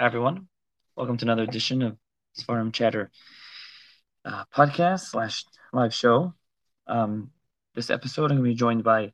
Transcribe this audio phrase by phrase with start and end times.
[0.00, 0.46] Hi, everyone.
[0.94, 1.96] Welcome to another edition of
[2.38, 3.10] Seforim Chatter
[4.24, 6.34] uh, podcast slash live show.
[6.86, 7.32] Um,
[7.74, 9.10] this episode, I'm going to be joined by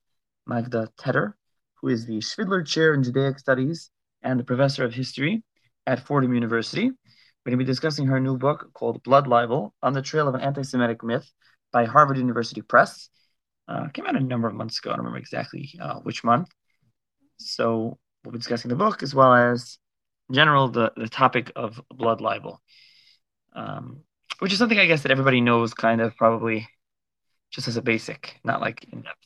[0.46, 1.38] Magda Teter,
[1.76, 3.88] who is the Shvidler Chair in Judaic Studies
[4.22, 5.42] and the Professor of History
[5.86, 6.90] at Fordham University.
[6.90, 10.34] We're going to be discussing her new book called Blood Libel on the Trail of
[10.34, 11.32] an Anti-Semitic Myth
[11.72, 13.08] by Harvard University Press.
[13.66, 14.90] Uh, came out a number of months ago.
[14.90, 16.50] I don't remember exactly uh, which month.
[17.38, 19.78] So we'll be discussing the book as well as
[20.30, 22.60] general the, the topic of blood libel,
[23.54, 24.00] um,
[24.38, 26.68] which is something I guess that everybody knows kind of probably
[27.50, 29.18] just as a basic, not like in depth.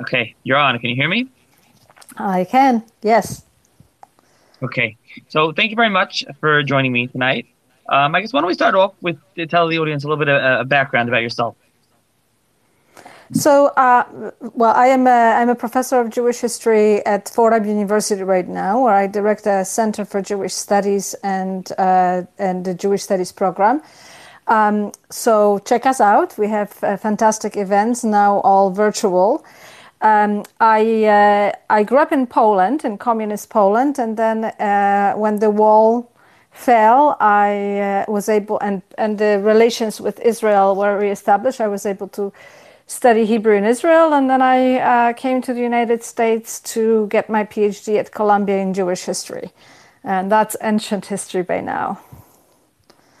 [0.00, 0.78] Okay, you're on.
[0.78, 1.28] Can you hear me?
[2.16, 3.44] I can, yes.
[4.62, 4.96] Okay,
[5.28, 7.46] so thank you very much for joining me tonight.
[7.88, 10.28] Um, I guess why don't we start off with tell the audience a little bit
[10.28, 11.56] of a background about yourself.
[13.32, 18.22] So, uh, well, I am a, I'm a professor of Jewish history at Fordham University
[18.22, 23.02] right now, where I direct a Center for Jewish Studies and uh, and the Jewish
[23.02, 23.82] Studies program.
[24.46, 26.38] Um, so check us out.
[26.38, 29.44] We have uh, fantastic events now, all virtual.
[30.00, 35.38] Um, I uh, I grew up in Poland, in communist Poland, and then uh, when
[35.38, 36.10] the wall
[36.50, 41.60] fell, I uh, was able and and the relations with Israel were reestablished.
[41.60, 42.32] I was able to
[42.88, 47.28] study Hebrew in Israel, and then I uh, came to the United States to get
[47.28, 49.52] my PhD at Columbia in Jewish history,
[50.02, 52.00] and that's ancient history by now.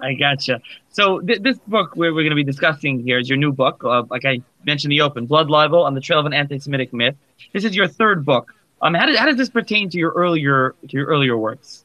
[0.00, 0.60] I gotcha.
[0.90, 3.82] So th- this book we're, we're going to be discussing here is your new book,
[3.84, 7.16] uh, like I mentioned, the open blood libel on the trail of an anti-Semitic myth.
[7.52, 8.54] This is your third book.
[8.80, 11.84] Um, how, did, how does this pertain to your earlier to your earlier works?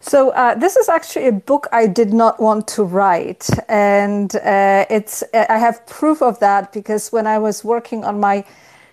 [0.00, 4.84] So uh, this is actually a book I did not want to write, and uh,
[4.90, 8.44] it's I have proof of that because when I was working on my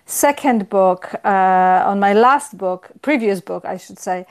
[0.06, 4.26] second book, uh, on my last book, previous book, I should say,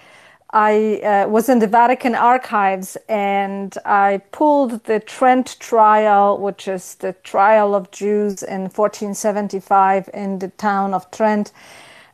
[0.52, 6.95] I uh, was in the Vatican archives and I pulled the Trent trial, which is
[6.95, 11.52] the trial of Jews in 1475 in the town of Trent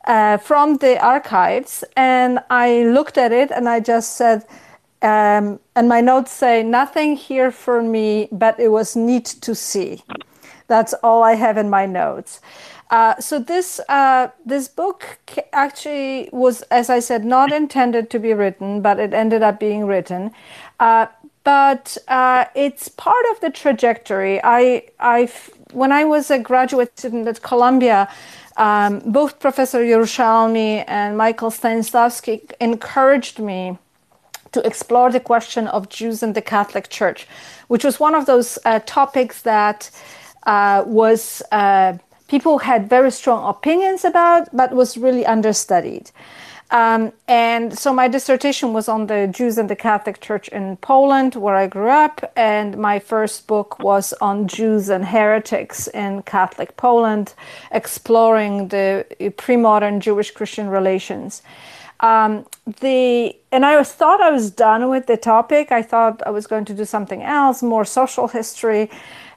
[0.10, 4.44] uh, from the archives, and I looked at it and I just said,
[5.04, 10.04] um, and my notes say nothing here for me, but it was neat to see.
[10.68, 12.42] That's all I have in my notes.
[12.90, 15.20] Uh, so this uh, this book
[15.54, 19.86] actually was, as I said, not intended to be written, but it ended up being
[19.86, 20.32] written.
[20.80, 21.06] Uh,
[21.44, 24.42] but uh, it's part of the trajectory.
[24.44, 25.28] I I
[25.74, 28.10] when I was a graduate student at Columbia,
[28.58, 33.78] um, both Professor Yerushalmi and Michael Stanislavski encouraged me
[34.52, 37.28] to explore the question of Jews in the Catholic Church,
[37.68, 39.92] which was one of those uh, topics that
[40.44, 41.98] uh, was uh,
[42.28, 46.10] people had very strong opinions about, but was really understudied.
[46.72, 51.36] Um, and so my dissertation was on the Jews and the Catholic Church in Poland,
[51.36, 52.32] where I grew up.
[52.36, 57.34] And my first book was on Jews and heretics in Catholic Poland,
[57.72, 59.06] exploring the
[59.38, 61.42] pre modern Jewish Christian relations.
[62.02, 62.46] Um,
[62.82, 65.72] the and I thought I was done with the topic.
[65.72, 68.90] I thought I was going to do something else, more social history,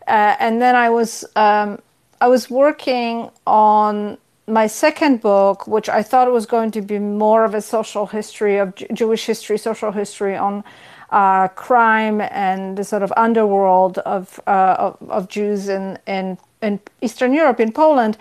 [0.06, 1.80] uh, and then I was um,
[2.20, 4.18] I was working on
[4.52, 8.58] my second book, which I thought was going to be more of a social history
[8.58, 10.62] of J- Jewish history, social history on
[11.10, 16.80] uh, crime and the sort of underworld of uh, of, of, Jews in, in in
[17.00, 18.16] Eastern Europe, in Poland.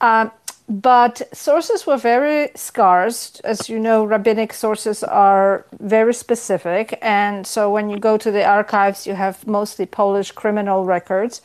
[0.00, 0.28] Uh,
[0.68, 3.40] but sources were very scarce.
[3.44, 6.98] As you know, rabbinic sources are very specific.
[7.02, 11.40] And so when you go to the archives, you have mostly Polish criminal records.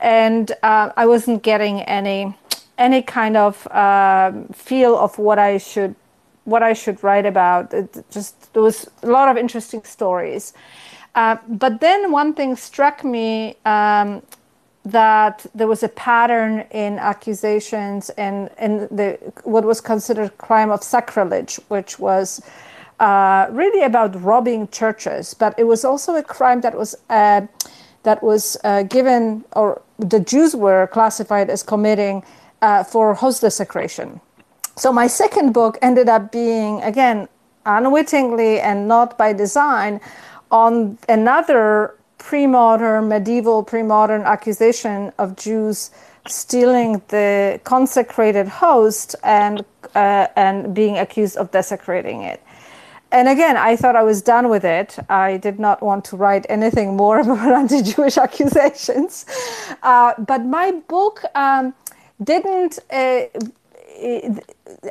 [0.00, 2.34] And uh, I wasn't getting any
[2.78, 5.94] any kind of uh, feel of what I should
[6.44, 7.74] what I should write about.
[7.74, 10.52] It just there was a lot of interesting stories.
[11.14, 14.22] Uh, but then one thing struck me um,
[14.84, 20.82] that there was a pattern in accusations and in the what was considered crime of
[20.82, 22.40] sacrilege, which was
[23.00, 27.40] uh, really about robbing churches, but it was also a crime that was uh,
[28.04, 32.22] that was uh, given or the Jews were classified as committing
[32.62, 34.20] uh, for host desecration.
[34.76, 37.28] So my second book ended up being, again,
[37.64, 40.00] unwittingly and not by design,
[40.50, 45.90] on another pre-modern, medieval pre-modern accusation of Jews
[46.26, 49.64] stealing the consecrated host and
[49.94, 52.42] uh, and being accused of desecrating it.
[53.12, 54.98] And again, I thought I was done with it.
[55.08, 59.24] I did not want to write anything more about anti-Jewish accusations.
[59.82, 61.22] Uh, but my book.
[61.34, 61.74] Um,
[62.22, 62.78] didn't.
[62.90, 63.26] Uh,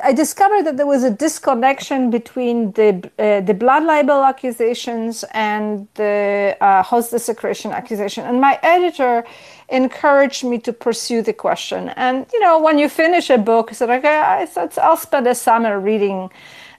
[0.02, 5.86] I discovered that there was a disconnection between the uh, the blood libel accusations and
[5.94, 9.24] the uh, host desecration accusation, and my editor
[9.68, 11.90] encouraged me to pursue the question.
[11.90, 15.26] And you know, when you finish a book, I said, okay, I said, I'll spend
[15.26, 16.30] a summer reading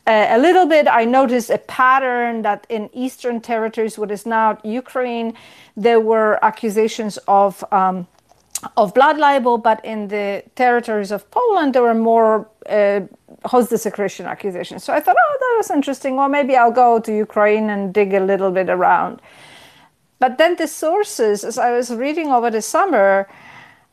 [0.06, 0.88] uh, a little bit.
[0.88, 5.34] I noticed a pattern that in eastern territories, what is now Ukraine,
[5.78, 7.64] there were accusations of.
[7.72, 8.08] Um,
[8.76, 13.02] of blood libel, but in the territories of Poland, there were more uh,
[13.46, 14.84] host desecration accusations.
[14.84, 16.16] So I thought, oh, that was interesting.
[16.16, 19.22] Well, maybe I'll go to Ukraine and dig a little bit around.
[20.20, 23.30] But then the sources, as I was reading over the summer,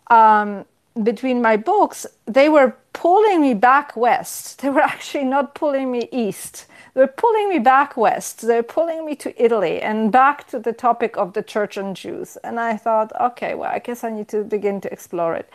[0.09, 0.65] um,
[1.03, 4.61] between my books, they were pulling me back west.
[4.63, 6.67] They were actually not pulling me east.
[6.95, 8.43] They're pulling me back west.
[8.43, 12.37] They're pulling me to Italy and back to the topic of the church and Jews.
[12.45, 15.51] And I thought, okay, well, I guess I need to begin to explore it.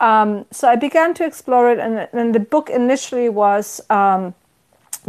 [0.00, 4.34] Um, so I began to explore it, and, and the book initially was um,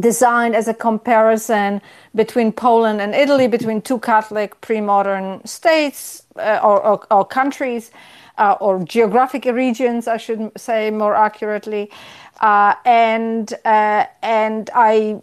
[0.01, 1.81] designed as a comparison
[2.13, 7.91] between Poland and Italy, between two Catholic pre modern states uh, or, or, or, countries.
[8.37, 11.91] Uh, or geographic regions, I should say more accurately,
[12.39, 15.21] uh, and uh, and I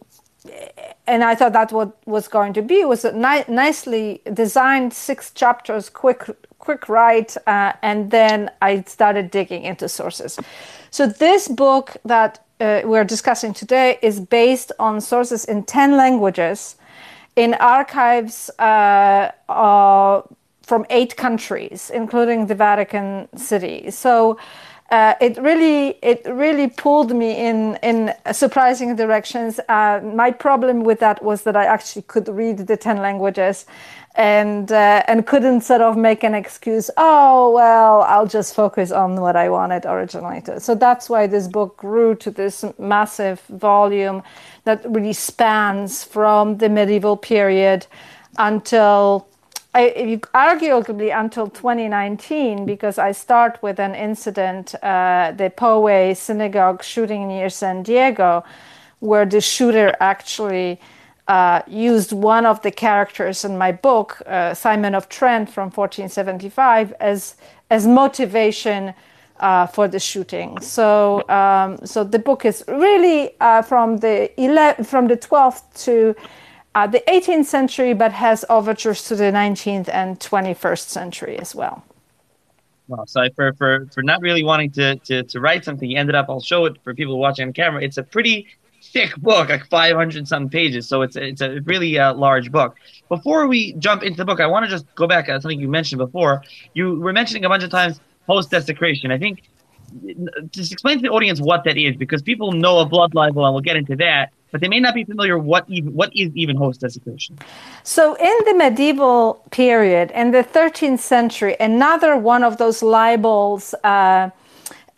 [1.07, 5.33] and I thought that what was going to be was a ni- nicely designed six
[5.33, 6.25] chapters, quick
[6.59, 10.39] quick write, uh, and then I started digging into sources.
[10.91, 16.77] So this book that uh, we're discussing today is based on sources in ten languages,
[17.37, 20.23] in archives uh, uh
[20.63, 23.91] from eight countries, including the Vatican City.
[23.91, 24.37] So
[24.91, 29.61] uh, it really it really pulled me in in surprising directions.
[29.69, 33.67] Uh, my problem with that was that I actually could read the ten languages,
[34.15, 36.91] and uh, and couldn't sort of make an excuse.
[36.97, 40.59] Oh well, I'll just focus on what I wanted originally to.
[40.59, 44.23] So that's why this book grew to this massive volume
[44.65, 47.87] that really spans from the medieval period
[48.39, 49.28] until
[49.75, 57.29] I, arguably until 2019, because I start with an incident, uh, the Poway synagogue shooting
[57.29, 58.45] near San Diego,
[59.01, 60.81] where the shooter actually
[61.29, 66.95] uh, used one of the characters in my book, uh, Simon of Trent from 1475,
[67.01, 67.37] as
[67.71, 68.95] as motivation
[69.41, 70.59] uh, for the shooting.
[70.61, 76.17] So, um, so the book is really uh, from the 11, from the 12th to
[76.75, 81.85] uh, the 18th century, but has overtures to the 19th and 21st century as well.
[82.89, 86.15] Well, so for, for, for not really wanting to, to, to write something, you ended
[86.15, 87.83] up, I'll show it for people watching on camera.
[87.83, 88.47] It's a pretty
[88.83, 90.89] thick book, like 500 some pages.
[90.89, 92.77] So it's, it's a really uh, large book.
[93.09, 95.69] Before we jump into the book, I want to just go back to something you
[95.69, 96.43] mentioned before.
[96.75, 99.11] You were mentioning a bunch of times host desecration.
[99.11, 99.43] I think
[100.51, 103.55] just explain to the audience what that is because people know of blood libel and
[103.55, 106.57] we'll get into that but they may not be familiar what even what is even
[106.57, 107.39] host desecration.
[107.83, 114.31] So in the medieval period, in the 13th century, another one of those libels, uh,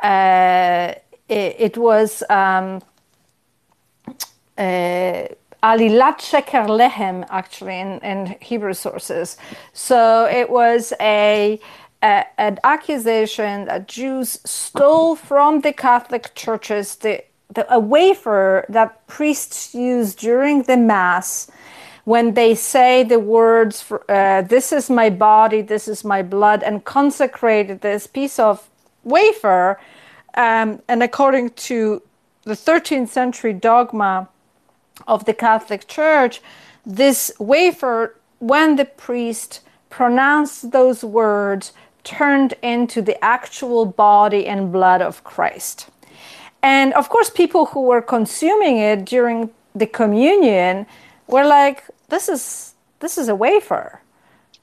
[0.03, 0.95] uh,
[1.29, 2.81] it, it, was um,
[4.57, 5.27] uh,
[5.63, 9.37] Alilat Sheker Lehem, actually, in, in Hebrew sources.
[9.73, 11.61] So it was a
[12.03, 19.75] an accusation that Jews stole from the Catholic churches the the, a wafer that priests
[19.75, 21.51] use during the mass
[22.05, 26.63] when they say the words for, uh, this is my body this is my blood
[26.63, 28.69] and consecrated this piece of
[29.05, 29.79] wafer
[30.35, 32.03] um, and according to
[32.45, 34.29] the 13th century dogma
[35.07, 36.41] of the catholic church
[36.87, 41.73] this wafer when the priest pronounced those words
[42.05, 45.89] turned into the actual body and blood of christ
[46.63, 50.87] and of course, people who were consuming it during the communion
[51.27, 54.01] were like, "This is this is a wafer.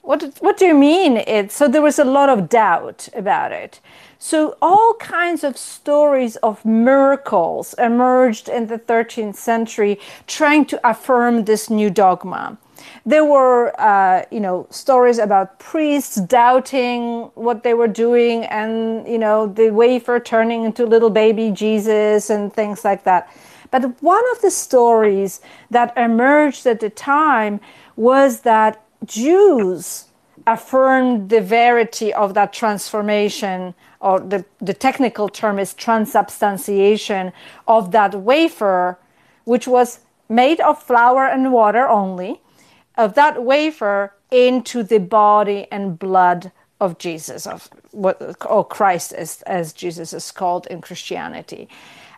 [0.01, 3.79] What what do you mean?" It so there was a lot of doubt about it.
[4.19, 11.45] So all kinds of stories of miracles emerged in the 13th century, trying to affirm
[11.45, 12.57] this new dogma.
[13.05, 19.17] There were, uh, you know, stories about priests doubting what they were doing, and you
[19.17, 23.29] know, the wafer turning into little baby Jesus and things like that.
[23.71, 25.41] But one of the stories
[25.71, 27.59] that emerged at the time
[27.95, 30.05] was that Jews
[30.45, 37.33] affirmed the verity of that transformation, or the, the technical term is transubstantiation
[37.67, 38.97] of that wafer,
[39.43, 42.39] which was made of flour and water only,
[42.97, 49.41] of that wafer into the body and blood of Jesus, of what or Christ as,
[49.43, 51.67] as Jesus is called in Christianity.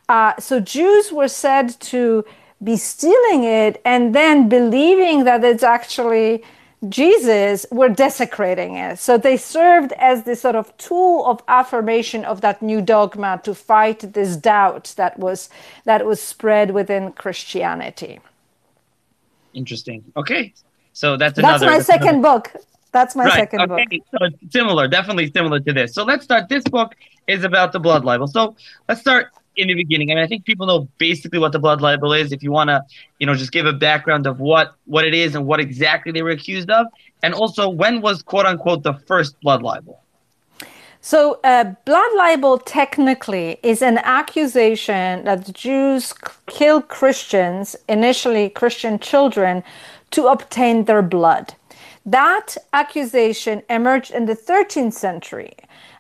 [0.09, 2.25] Uh, so Jews were said to
[2.62, 6.43] be stealing it and then believing that it's actually
[6.88, 9.00] Jesus, were desecrating it.
[9.00, 13.53] So they served as this sort of tool of affirmation of that new dogma to
[13.53, 15.50] fight this doubt that was
[15.83, 18.19] that was spread within Christianity.
[19.53, 20.05] Interesting.
[20.15, 20.53] Okay,
[21.00, 21.65] so that's another.
[21.65, 22.39] That's my second another.
[22.39, 22.53] book.
[22.91, 23.34] That's my right.
[23.34, 23.86] second okay.
[23.86, 24.06] book.
[24.20, 25.94] So similar, definitely similar to this.
[25.94, 26.50] So let's start.
[26.50, 26.94] This book
[27.25, 28.27] is about the blood libel.
[28.27, 28.58] So
[28.89, 30.12] let's start in the beginning.
[30.12, 32.34] I mean, I think people know basically what the blood libel is.
[32.34, 32.84] If you want to,
[33.18, 36.22] you know, just give a background of what what it is and what exactly they
[36.22, 36.86] were accused of,
[37.24, 40.03] and also when was quote unquote the first blood libel.
[41.01, 46.13] So, uh, blood libel technically is an accusation that the Jews
[46.48, 49.63] killed Christians, initially Christian children,
[50.11, 51.53] to obtain their blood.
[52.05, 55.53] That accusation emerged in the 13th century.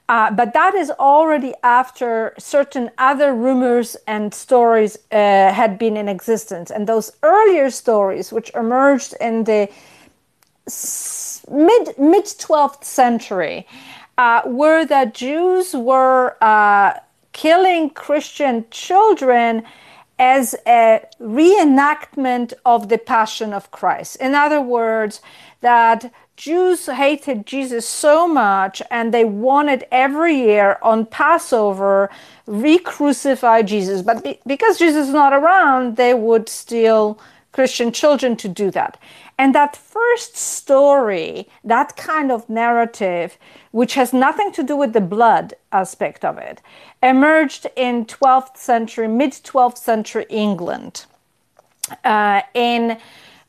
[0.09, 6.09] Uh, but that is already after certain other rumors and stories uh, had been in
[6.09, 6.71] existence.
[6.71, 9.69] And those earlier stories, which emerged in the
[11.47, 13.67] mid mid 12th century,
[14.17, 16.93] uh, were that Jews were uh,
[17.33, 19.63] killing Christian children
[20.19, 24.17] as a reenactment of the Passion of Christ.
[24.17, 25.21] In other words,
[25.61, 32.09] that Jews hated Jesus so much and they wanted every year on Passover
[32.45, 34.01] re-crucify Jesus.
[34.01, 37.19] But be- because Jesus is not around, they would steal
[37.51, 38.97] Christian children to do that.
[39.39, 43.37] And that first story, that kind of narrative,
[43.71, 46.61] which has nothing to do with the blood aspect of it,
[47.01, 51.05] emerged in 12th century, mid 12th century England.
[52.03, 52.97] Uh, in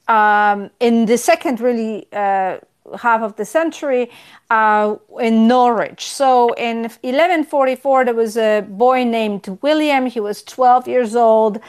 [0.06, 2.58] um, in the second really uh,
[2.96, 4.10] half of the century
[4.48, 6.10] uh, in Norwich.
[6.10, 10.06] So in 1144, there was a boy named William.
[10.06, 11.60] He was 12 years old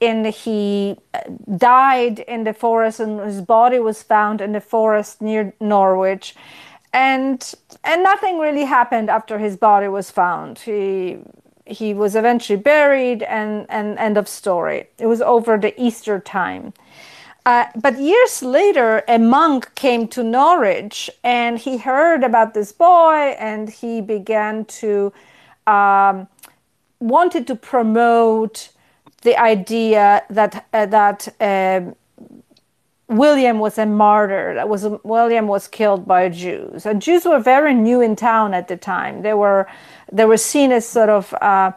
[0.00, 1.20] and he uh,
[1.56, 6.34] died in the forest and his body was found in the forest near Norwich.
[6.92, 10.58] And, and nothing really happened after his body was found.
[10.58, 11.18] He,
[11.66, 14.88] he was eventually buried and, and end of story.
[14.98, 16.72] It was over the Easter time.
[17.44, 23.36] Uh, but years later, a monk came to Norwich and he heard about this boy
[23.38, 25.12] and he began to
[25.66, 26.26] um,
[26.98, 28.70] wanted to promote
[29.22, 31.94] the idea that uh, that um,
[33.08, 34.54] William was a martyr.
[34.54, 36.86] That was William was killed by Jews.
[36.86, 39.22] And Jews were very new in town at the time.
[39.22, 39.68] They were
[40.12, 41.72] they were seen as sort of uh,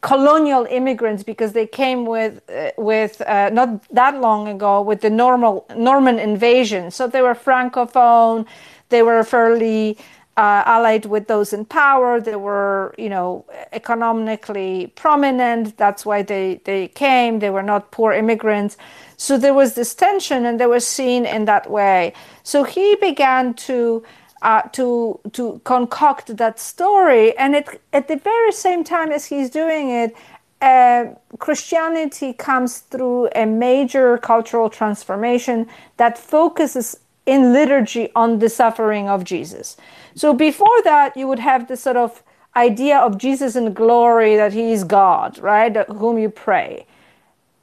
[0.00, 5.10] colonial immigrants because they came with uh, with uh, not that long ago with the
[5.10, 6.90] normal Norman invasion.
[6.90, 8.46] So they were francophone.
[8.88, 10.02] They were fairly uh,
[10.40, 12.20] allied with those in power.
[12.20, 15.76] They were, you know, economically prominent.
[15.76, 17.38] That's why they they came.
[17.38, 18.76] They were not poor immigrants.
[19.16, 22.12] So there was this tension, and they were seen in that way.
[22.42, 24.02] So he began to
[24.42, 27.36] uh, to to concoct that story.
[27.36, 30.16] And it, at the very same time as he's doing it,
[30.60, 31.06] uh,
[31.38, 35.66] Christianity comes through a major cultural transformation
[35.96, 36.98] that focuses
[37.30, 39.76] in liturgy on the suffering of Jesus.
[40.16, 42.24] So before that, you would have this sort of
[42.56, 46.86] idea of Jesus in glory that he is God, right, whom you pray.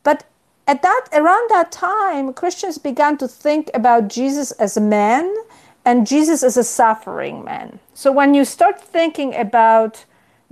[0.04, 0.24] But
[0.68, 5.36] at that around that time, Christians began to think about Jesus as a man
[5.84, 7.80] and Jesus as a suffering man.
[7.94, 10.06] So when you start thinking about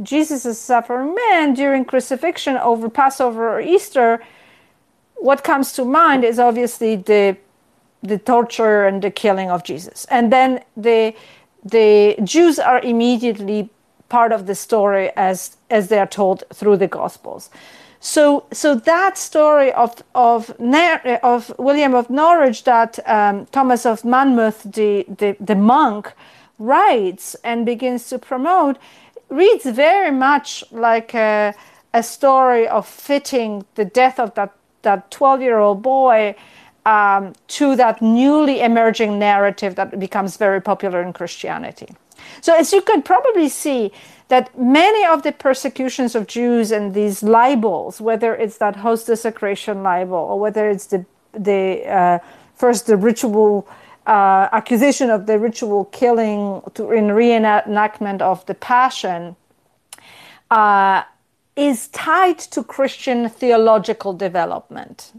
[0.03, 4.21] Jesus as a suffering man during crucifixion over Passover or Easter,
[5.15, 7.37] what comes to mind is obviously the
[8.07, 10.05] the torture and the killing of Jesus.
[10.09, 11.13] And then the
[11.63, 13.69] the Jews are immediately
[14.09, 17.49] part of the story as as they are told through the gospels.
[17.99, 20.53] So, so that story of of
[21.23, 26.13] of William of Norwich that um, Thomas of Monmouth, the, the the monk,
[26.59, 28.77] writes and begins to promote,
[29.29, 31.55] reads very much like a,
[31.93, 34.51] a story of fitting the death of that
[34.83, 36.35] that twelve year old boy
[36.85, 41.87] um, to that newly emerging narrative that becomes very popular in Christianity.
[42.41, 43.91] So, as you can probably see,
[44.27, 49.83] that many of the persecutions of Jews and these libels, whether it's that host desecration
[49.83, 52.19] libel or whether it's the the uh,
[52.55, 53.67] first the ritual
[54.07, 59.35] uh, accusation of the ritual killing to, in reenactment of the Passion,
[60.51, 61.03] uh,
[61.55, 65.11] is tied to Christian theological development.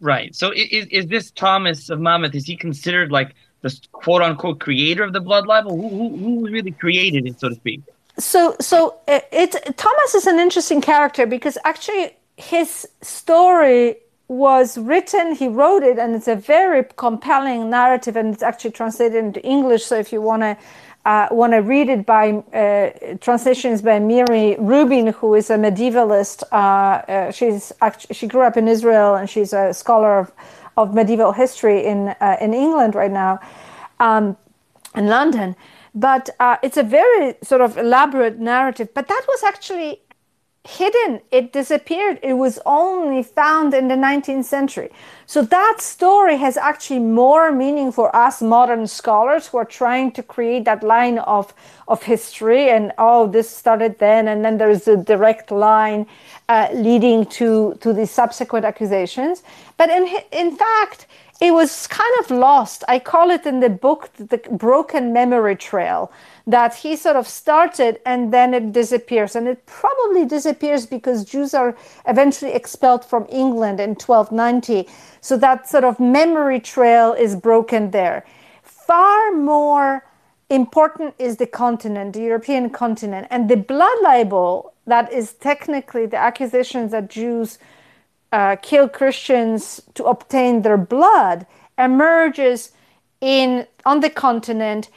[0.00, 0.34] Right.
[0.34, 5.04] So is, is this Thomas of Monmouth, is he considered like the quote unquote creator
[5.04, 5.76] of the blood libel?
[5.76, 7.82] Who, who, who really created it, so to speak?
[8.18, 13.96] So, so it, it Thomas is an interesting character because actually his story
[14.28, 19.16] was written, he wrote it, and it's a very compelling narrative, and it's actually translated
[19.24, 19.84] into English.
[19.84, 20.56] So if you want to
[21.04, 26.42] uh, want to read it by uh, translations by Miri Rubin, who is a medievalist.
[26.52, 27.72] Uh, uh she's
[28.10, 30.32] she grew up in Israel and she's a scholar of,
[30.76, 33.40] of medieval history in uh, in England right now,
[33.98, 34.36] um,
[34.94, 35.56] in London.
[35.94, 38.88] But uh, it's a very sort of elaborate narrative.
[38.94, 40.00] But that was actually
[40.68, 41.20] hidden.
[41.30, 42.18] It disappeared.
[42.22, 44.90] It was only found in the 19th century.
[45.26, 50.22] So that story has actually more meaning for us modern scholars who are trying to
[50.22, 51.54] create that line of,
[51.88, 56.06] of history and oh, this started then, and then there's a direct line
[56.48, 59.42] uh, leading to, to the subsequent accusations.
[59.78, 61.06] But in, in fact,
[61.40, 62.84] it was kind of lost.
[62.86, 66.12] I call it in the book the broken memory trail
[66.46, 69.36] that he sort of started and then it disappears.
[69.36, 74.88] And it probably disappears because Jews are eventually expelled from England in 1290.
[75.20, 78.24] So that sort of memory trail is broken there.
[78.62, 80.04] Far more
[80.48, 83.28] important is the continent, the European continent.
[83.30, 87.58] And the blood libel, that is technically the accusations that Jews
[88.32, 91.46] uh, kill Christians to obtain their blood,
[91.78, 92.72] emerges
[93.20, 94.88] in on the continent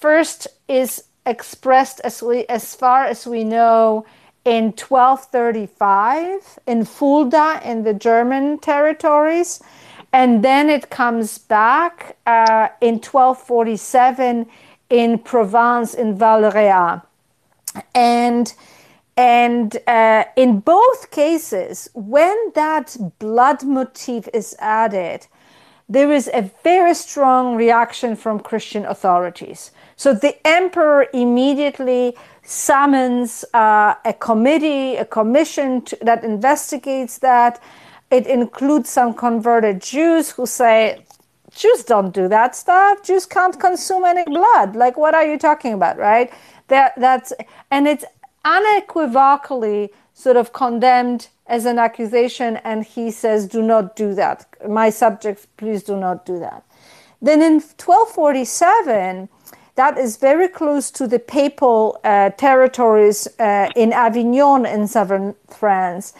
[0.00, 4.06] first is expressed as we as far as we know
[4.44, 9.62] in 1235 in Fulda in the German territories
[10.12, 14.46] and then it comes back uh, in 1247
[14.88, 17.02] in Provence in Valréas
[17.94, 18.54] and
[19.16, 25.26] and uh, in both cases when that blood motif is added
[25.90, 29.72] there is a very strong reaction from Christian authorities.
[30.00, 37.60] So the emperor immediately summons uh, a committee, a commission to, that investigates that.
[38.10, 41.04] It includes some converted Jews who say,
[41.54, 43.02] Jews don't do that stuff.
[43.02, 44.74] Jews can't consume any blood.
[44.74, 46.32] Like, what are you talking about, right?
[46.68, 47.34] That that's
[47.70, 48.06] and it's
[48.42, 54.46] unequivocally sort of condemned as an accusation, and he says, Do not do that.
[54.66, 56.64] My subjects, please do not do that.
[57.20, 59.28] Then in 1247,
[59.80, 66.12] that is very close to the papal uh, territories uh, in Avignon in southern France.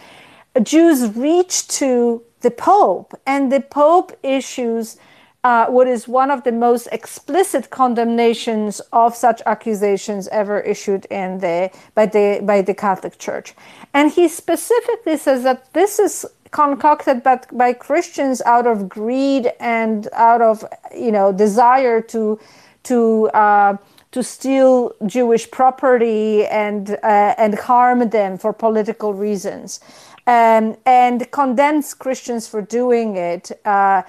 [0.63, 4.97] Jews reach to the Pope, and the Pope issues
[5.43, 11.37] uh, what is one of the most explicit condemnations of such accusations ever issued in
[11.37, 13.53] the by the by the Catholic Church,
[13.93, 20.07] and he specifically says that this is concocted by, by Christians out of greed and
[20.13, 22.39] out of you know desire to
[22.83, 23.77] to uh,
[24.11, 29.79] to steal Jewish property and uh, and harm them for political reasons,
[30.27, 33.51] um, and condemns Christians for doing it.
[33.65, 34.03] Uh,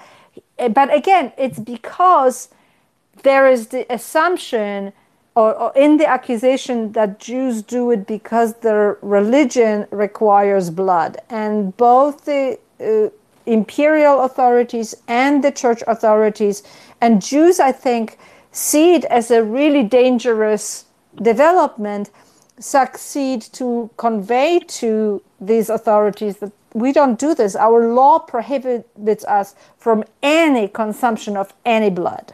[0.57, 2.49] but again, it's because
[3.23, 4.93] there is the assumption
[5.35, 11.17] or, or, in the accusation that Jews do it because their religion requires blood.
[11.29, 13.09] And both the uh,
[13.45, 16.63] imperial authorities and the church authorities
[17.01, 18.17] and Jews, I think,
[18.53, 20.85] see it as a really dangerous
[21.21, 22.09] development,
[22.59, 27.55] succeed to convey to these authorities that we don't do this.
[27.55, 32.33] Our law prohibits us from any consumption of any blood.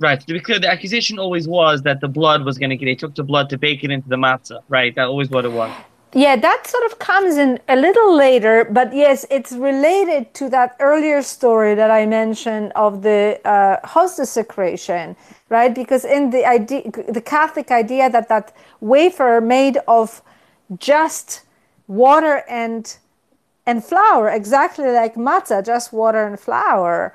[0.00, 0.20] Right.
[0.20, 2.86] To be clear, the accusation always was that the blood was going to get.
[2.86, 4.60] They took the blood to bake it into the matzah.
[4.68, 4.94] Right.
[4.94, 5.72] That always what it was.
[6.14, 10.76] Yeah, that sort of comes in a little later, but yes, it's related to that
[10.78, 15.16] earlier story that I mentioned of the uh, host desecration,
[15.48, 15.74] right?
[15.74, 20.22] Because in the idea, the Catholic idea that that wafer made of
[20.78, 21.42] just
[21.88, 22.96] water and
[23.66, 27.12] and flour, exactly like matzah, just water and flour,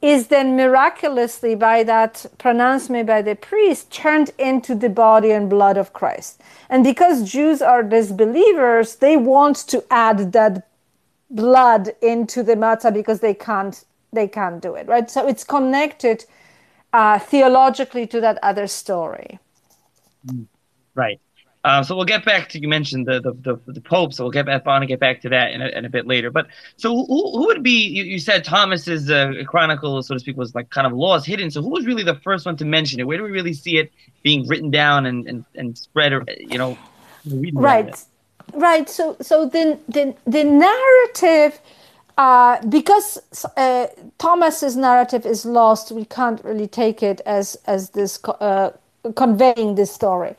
[0.00, 5.76] is then miraculously by that pronouncement by the priest turned into the body and blood
[5.76, 6.40] of Christ.
[6.70, 10.68] And because Jews are disbelievers, they want to add that
[11.30, 15.10] blood into the matzah because they can't they can't do it, right?
[15.10, 16.24] So it's connected
[16.94, 19.38] uh, theologically to that other story.
[20.94, 21.20] Right.
[21.68, 24.30] Uh, so we'll get back to you mentioned the the, the, the Pope, so we'll
[24.30, 26.30] get back on and get back to that in a, in a bit later.
[26.30, 26.46] But
[26.78, 27.86] so who, who would be?
[27.86, 31.50] You, you said Thomas's uh, chronicle, so to speak, was like kind of lost, hidden.
[31.50, 33.06] So who was really the first one to mention it?
[33.06, 36.12] Where do we really see it being written down and and, and spread?
[36.38, 36.78] You know,
[37.52, 38.02] right,
[38.54, 38.88] right.
[38.88, 41.60] So so the the the narrative
[42.16, 43.18] uh, because
[43.58, 48.70] uh, Thomas's narrative is lost, we can't really take it as as this uh,
[49.16, 50.34] conveying this story.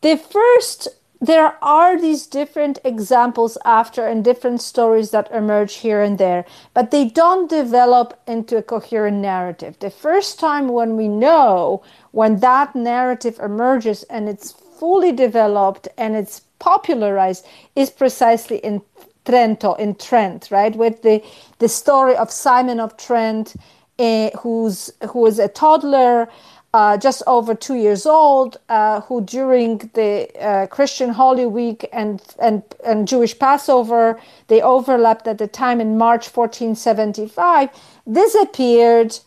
[0.00, 0.88] The first,
[1.20, 6.92] there are these different examples after and different stories that emerge here and there, but
[6.92, 9.76] they don't develop into a coherent narrative.
[9.80, 11.82] The first time when we know
[12.12, 18.82] when that narrative emerges and it's fully developed and it's popularized is precisely in
[19.24, 20.74] Trento, in Trent, right?
[20.74, 21.22] With the,
[21.58, 23.54] the story of Simon of Trent,
[23.98, 26.28] uh, who's, who is a toddler,
[26.74, 32.22] uh, just over two years old, uh, who during the uh, Christian Holy Week and,
[32.38, 37.70] and, and Jewish Passover, they overlapped at the time in March 1475,
[38.10, 39.18] disappeared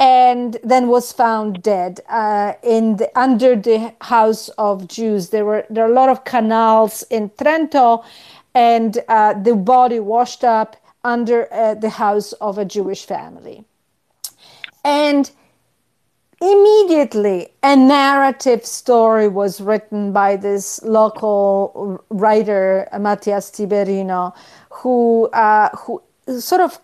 [0.00, 5.28] and then was found dead uh, in the, under the house of Jews.
[5.28, 8.02] There were there are a lot of canals in Trento,
[8.54, 11.46] and uh, the body washed up under
[11.80, 13.64] the house of a Jewish family.
[14.84, 15.30] And
[16.42, 24.34] immediately, a narrative story was written by this local writer, Matthias Tiberino,
[24.70, 26.02] who, uh, who
[26.40, 26.80] sort of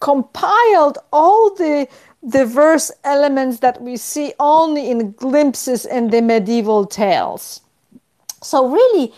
[0.00, 1.86] compiled all the
[2.28, 7.60] diverse elements that we see only in glimpses in the medieval tales.
[8.42, 9.12] So, really,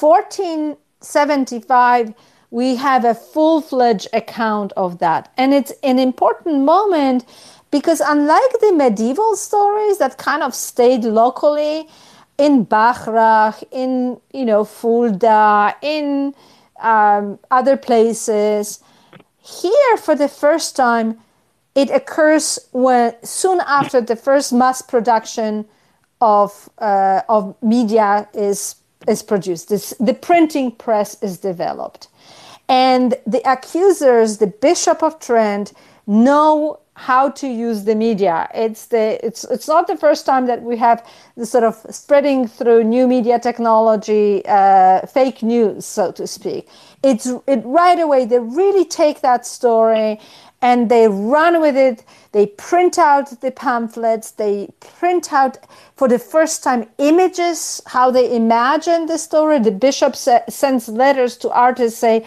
[0.00, 2.12] 1475
[2.52, 5.32] we have a full fledged account of that.
[5.38, 7.24] And it's an important moment
[7.72, 11.88] because, unlike the medieval stories that kind of stayed locally
[12.38, 16.34] in Bachrach, in you know Fulda, in
[16.80, 18.78] um, other places,
[19.38, 21.18] here for the first time,
[21.74, 25.64] it occurs when soon after the first mass production
[26.20, 28.76] of uh, of media is
[29.08, 29.70] is produced.
[29.70, 32.08] This, the printing press is developed.
[32.68, 35.72] And the accusers, the Bishop of Trent,
[36.06, 38.48] know how to use the media.
[38.54, 42.46] It's the it's it's not the first time that we have the sort of spreading
[42.46, 46.68] through new media technology, uh, fake news, so to speak.
[47.02, 48.26] It's it right away.
[48.26, 50.20] They really take that story
[50.60, 52.04] and they run with it.
[52.32, 54.30] They print out the pamphlets.
[54.30, 55.58] They print out
[55.96, 59.58] for the first time images, how they imagine the story.
[59.58, 62.26] The bishop sa- sends letters to artists say,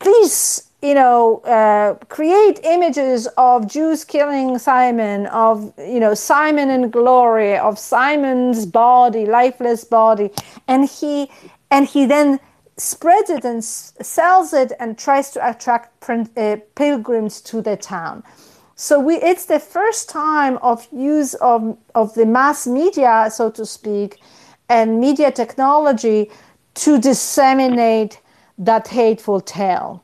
[0.00, 6.90] please, you know, uh, create images of Jews killing Simon, of, you know, Simon in
[6.90, 10.30] glory, of Simon's body, lifeless body.
[10.66, 11.30] And he,
[11.70, 12.40] and he then
[12.76, 17.76] spreads it and s- sells it and tries to attract print, uh, pilgrims to the
[17.76, 18.24] town.
[18.74, 23.64] So we, it's the first time of use of, of the mass media, so to
[23.64, 24.20] speak,
[24.68, 26.28] and media technology
[26.74, 28.20] to disseminate
[28.58, 30.02] that hateful tale.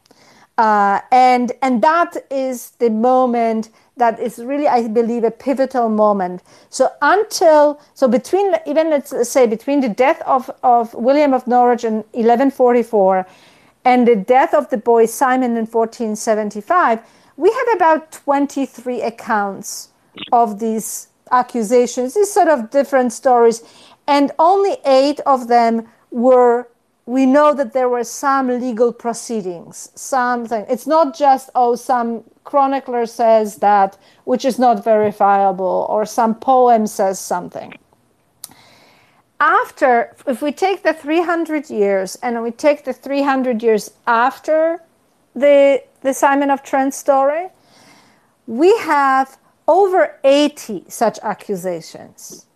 [0.59, 6.43] Uh, and, and that is the moment that is really, I believe, a pivotal moment.
[6.69, 11.85] So until, so between, even let's say between the death of, of William of Norwich
[11.85, 13.27] in 1144
[13.85, 17.01] and the death of the boy Simon in 1475,
[17.37, 19.91] we have about 23 accounts
[20.33, 23.63] of these accusations, these sort of different stories,
[24.09, 26.69] and only eight of them were
[27.09, 33.05] we know that there were some legal proceedings something it's not just oh some chronicler
[33.05, 37.75] says that which is not verifiable or some poem says something.
[39.39, 44.83] After if we take the 300 years and we take the 300 years after
[45.35, 47.49] the the simon of trent story
[48.47, 52.47] we have over 80 such accusations.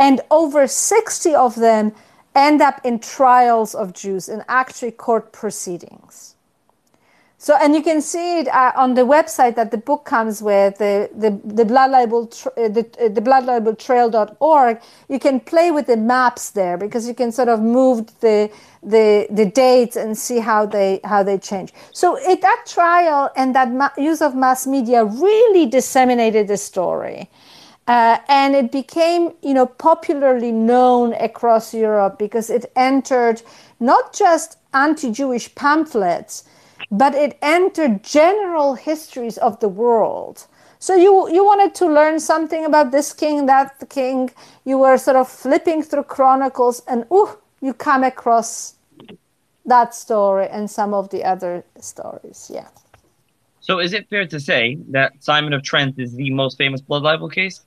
[0.00, 1.92] And over 60 of them
[2.34, 6.32] end up in trials of Jews in actually court proceedings.
[7.42, 10.78] So, and you can see it uh, on the website that the book comes with,
[10.78, 14.80] the, the, the blood libel, uh, the, uh, the.
[15.08, 18.48] You can play with the maps there because you can sort of move the,
[18.84, 21.72] the, the dates and see how they, how they change.
[21.90, 27.28] So it, that trial and that ma- use of mass media really disseminated the story.
[27.88, 33.42] Uh, and it became, you know, popularly known across Europe because it entered
[33.80, 36.44] not just anti-Jewish pamphlets,
[36.90, 40.46] but it entered general histories of the world.
[40.78, 44.30] So you you wanted to learn something about this king, that king.
[44.64, 48.74] You were sort of flipping through chronicles, and ooh, you come across
[49.64, 52.50] that story and some of the other stories.
[52.52, 52.68] Yeah.
[53.60, 57.02] So is it fair to say that Simon of Trent is the most famous blood
[57.02, 57.60] libel case?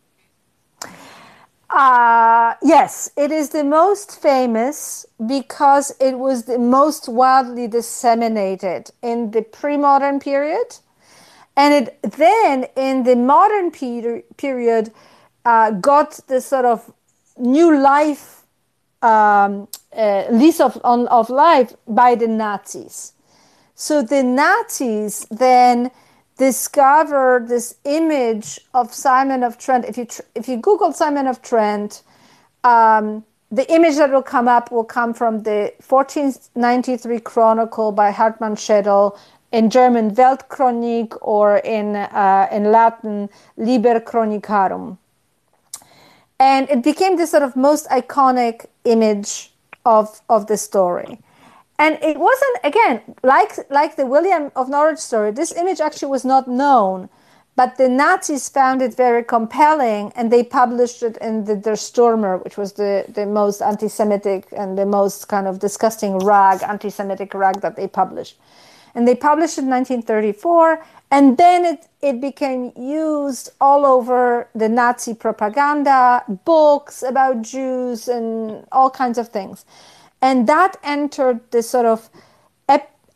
[1.69, 9.31] Uh, yes, it is the most famous because it was the most widely disseminated in
[9.31, 10.77] the pre modern period.
[11.57, 14.91] And it then, in the modern per- period,
[15.45, 16.93] uh, got the sort of
[17.37, 18.43] new life,
[19.01, 23.13] um, uh, lease of, on, of life by the Nazis.
[23.75, 25.91] So the Nazis then
[26.37, 29.85] discovered this image of Simon of Trent.
[29.85, 32.03] If you tr- if you Google Simon of Trent,
[32.63, 38.57] um, the image that will come up will come from the 1493 Chronicle by Hartmann
[38.57, 39.17] Schedel
[39.51, 44.97] in German Weltchronik or in uh, in Latin Liber Chronicarum.
[46.39, 49.53] And it became the sort of most iconic image
[49.85, 51.19] of, of the story.
[51.77, 56.23] And it wasn't, again, like, like the William of Norwich story, this image actually was
[56.23, 57.09] not known,
[57.57, 62.43] but the Nazis found it very compelling and they published it in the Der Stürmer,
[62.43, 66.89] which was the, the most anti Semitic and the most kind of disgusting rag, anti
[66.89, 68.37] Semitic rag that they published.
[68.93, 74.69] And they published it in 1934, and then it, it became used all over the
[74.69, 79.65] Nazi propaganda, books about Jews, and all kinds of things.
[80.21, 82.09] And that entered the sort of,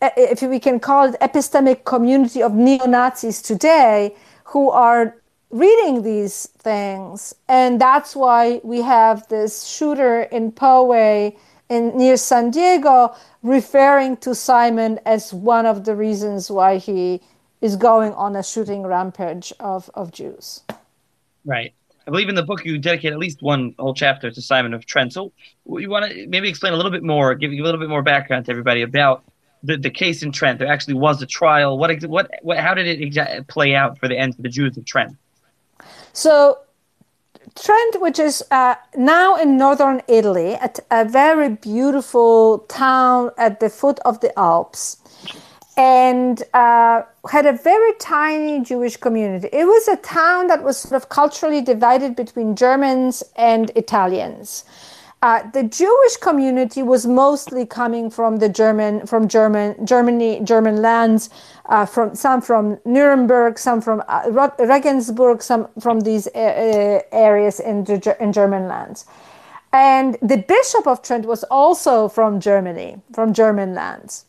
[0.02, 5.16] if we can call it, epistemic community of neo Nazis today who are
[5.50, 7.34] reading these things.
[7.48, 11.36] And that's why we have this shooter in Poway
[11.70, 17.22] in, near San Diego referring to Simon as one of the reasons why he
[17.62, 20.62] is going on a shooting rampage of, of Jews.
[21.46, 21.74] Right.
[22.10, 24.84] I believe in the book you dedicate at least one whole chapter to Simon of
[24.88, 25.14] Trent.
[25.14, 25.32] So
[25.68, 28.46] you want to maybe explain a little bit more, give, a little bit more background
[28.46, 29.24] to everybody about
[29.62, 30.58] the, the case in Trent.
[30.58, 31.78] There actually was a trial.
[31.78, 34.76] What what, what how did it exa- play out for the end for the Jews
[34.76, 35.18] of Trent?
[36.12, 36.58] So
[37.54, 43.70] Trent, which is uh, now in northern Italy, at a very beautiful town at the
[43.70, 44.98] foot of the Alps,
[45.80, 49.48] and uh, had a very tiny Jewish community.
[49.54, 54.66] It was a town that was sort of culturally divided between Germans and Italians.
[55.22, 61.30] Uh, the Jewish community was mostly coming from the German, from German, Germany, German lands,
[61.68, 67.62] uh, from some from Nuremberg, some from uh, Regensburg, some from these uh, uh, areas
[67.62, 67.86] in,
[68.20, 69.06] in German lands.
[69.72, 74.26] And the Bishop of Trent was also from Germany, from German lands.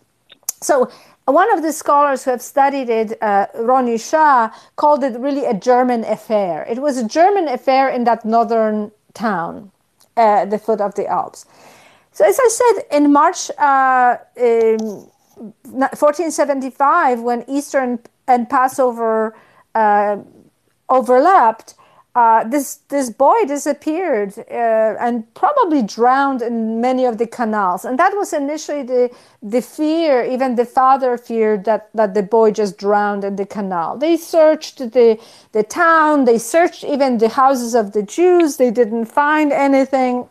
[0.63, 0.91] So
[1.31, 5.55] one of the scholars who have studied it, uh, Ronnie Hsia, called it really a
[5.55, 6.65] German affair.
[6.69, 9.71] It was a German affair in that northern town,
[10.17, 11.47] uh, the foot of the Alps.
[12.13, 14.79] So, as I said, in March uh, in
[15.39, 19.35] 1475, when Easter and Passover
[19.75, 20.19] uh,
[20.89, 21.75] overlapped,
[22.15, 27.99] uh, this this boy disappeared uh, and probably drowned in many of the canals, and
[28.01, 29.11] that was initially the
[29.43, 30.25] the fear.
[30.25, 33.97] Even the father feared that that the boy just drowned in the canal.
[33.97, 35.21] They searched the
[35.53, 36.25] the town.
[36.25, 38.57] They searched even the houses of the Jews.
[38.57, 40.29] They didn't find anything.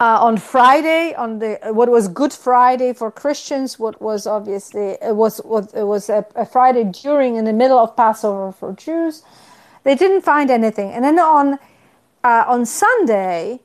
[0.00, 5.14] Uh, on Friday, on the what was Good Friday for Christians, what was obviously it
[5.16, 9.22] was what it was a, a Friday during in the middle of Passover for Jews
[9.84, 10.90] they didn't find anything.
[10.90, 11.58] And then on
[12.24, 13.60] uh, on Sunday,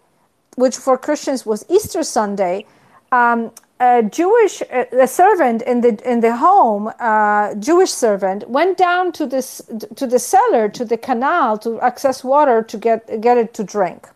[0.55, 2.65] which for Christians was Easter Sunday,
[3.11, 9.11] um, a Jewish a servant in the in the home, uh, Jewish servant, went down
[9.13, 9.61] to this
[9.95, 14.07] to the cellar to the canal to access water to get get it to drink.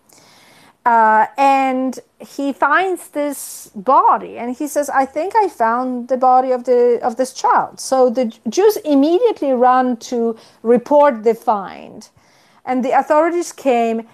[0.88, 6.52] Uh, and he finds this body and he says i think i found the body
[6.52, 7.78] of the of this child.
[7.78, 12.08] So the jews immediately run to report the find.
[12.66, 14.08] And the authorities came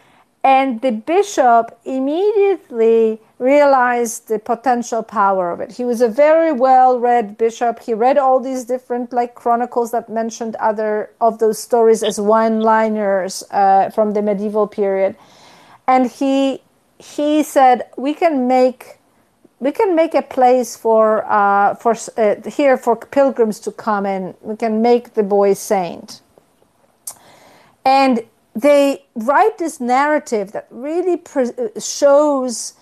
[0.43, 5.73] and the bishop immediately realized the potential power of it.
[5.73, 7.81] He was a very well read bishop.
[7.81, 12.61] He read all these different like chronicles that mentioned other of those stories as one
[12.61, 15.15] liners uh, from the medieval period.
[15.87, 16.62] And he
[17.03, 18.99] he said we can make
[19.59, 24.35] we can make a place for uh, for uh, here for pilgrims to come and
[24.41, 26.21] We can make the boy saint,
[27.85, 28.23] and
[28.55, 32.73] they write this narrative that really pre- shows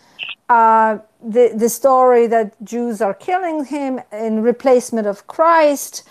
[0.49, 6.03] uh, the the story that Jews are killing him in replacement of Christ,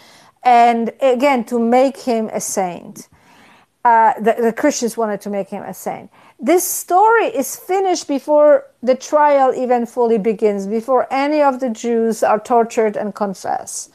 [0.43, 3.09] and again to make him a saint.
[3.85, 8.67] Uh, the, the Christians wanted to make him a saint this story is finished before
[8.83, 13.91] the trial even fully begins, before any of the Jews are tortured and confess.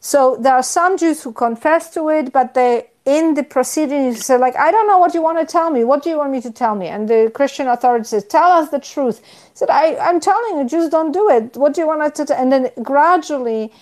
[0.00, 4.38] So there are some Jews who confess to it, but they in the proceedings said
[4.38, 5.82] like i don't know what you want to tell me.
[5.82, 6.88] What do you want me to tell me?
[6.88, 9.24] And the christian authority says tell us the truth.
[9.24, 11.56] He said I, i'm telling you jews don't do it.
[11.56, 13.72] What do you want us to tell and then gradually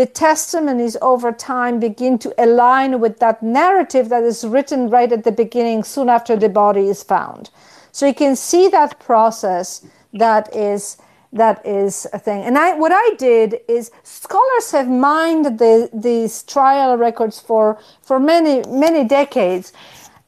[0.00, 5.24] the testimonies over time begin to align with that narrative that is written right at
[5.24, 7.50] the beginning soon after the body is found
[7.92, 10.96] so you can see that process that is
[11.32, 12.42] that is a thing.
[12.42, 18.18] And I, what I did is scholars have mined the, these trial records for, for
[18.18, 19.72] many, many decades.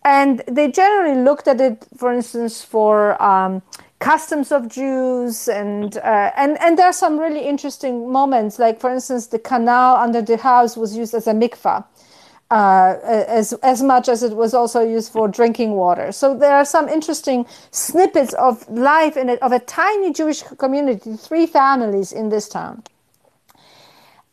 [0.04, 3.62] And they generally looked at it, for instance, for um,
[4.02, 8.58] customs of Jews, and, uh, and, and there are some really interesting moments.
[8.58, 11.84] Like, for instance, the canal under the house was used as a mikvah
[12.52, 16.12] uh, as as much as it was also used for drinking water.
[16.12, 21.16] So there are some interesting snippets of life in it of a tiny Jewish community,
[21.16, 22.82] three families in this town.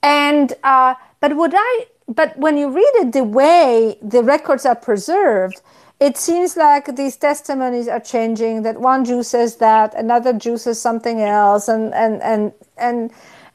[0.04, 4.76] And uh, but what I but when you read it, the way the records are
[4.76, 5.62] preserved,
[6.00, 8.64] it seems like these testimonies are changing.
[8.64, 13.12] That one Jew says that, another Jew says something else, and and and and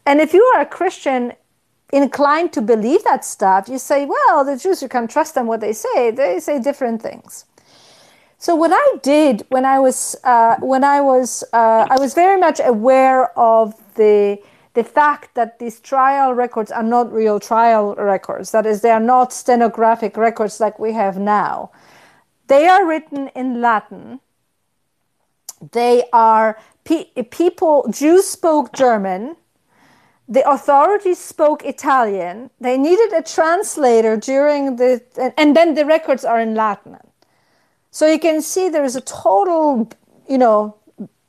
[0.06, 1.32] and if you are a Christian,
[1.92, 5.60] inclined to believe that stuff, you say, well, the Jews, you can't trust them what
[5.60, 6.10] they say.
[6.10, 7.46] They say different things.
[8.38, 12.38] So what I did when I was uh, when I was uh, I was very
[12.38, 14.38] much aware of the
[14.74, 18.50] the fact that these trial records are not real trial records.
[18.50, 21.70] That is, they are not stenographic records like we have now.
[22.48, 24.20] They are written in Latin.
[25.72, 27.86] They are pe- people.
[27.90, 29.36] Jews spoke German
[30.28, 32.50] the authorities spoke Italian.
[32.60, 35.02] They needed a translator during the,
[35.38, 36.98] and then the records are in Latin.
[37.90, 39.90] So you can see there is a total,
[40.28, 40.76] you know,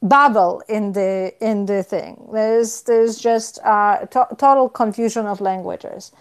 [0.01, 2.29] babble in the in the thing.
[2.33, 6.11] There's there's just uh, to- total confusion of languages.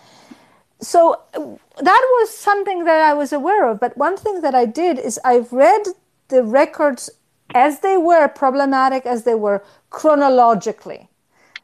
[0.84, 3.80] So that was something that I was aware of.
[3.80, 5.82] But one thing that I did is I've read
[6.28, 7.10] the records
[7.54, 11.08] as they were problematic as they were chronologically.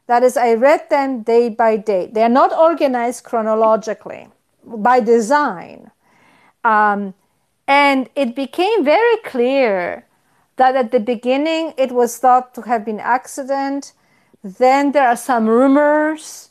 [0.07, 2.09] That is, I read them day by day.
[2.11, 4.27] They are not organized chronologically
[4.63, 5.91] by design.
[6.63, 7.13] Um,
[7.67, 10.05] and it became very clear
[10.57, 13.93] that at the beginning it was thought to have been accident.
[14.43, 16.50] Then there are some rumors.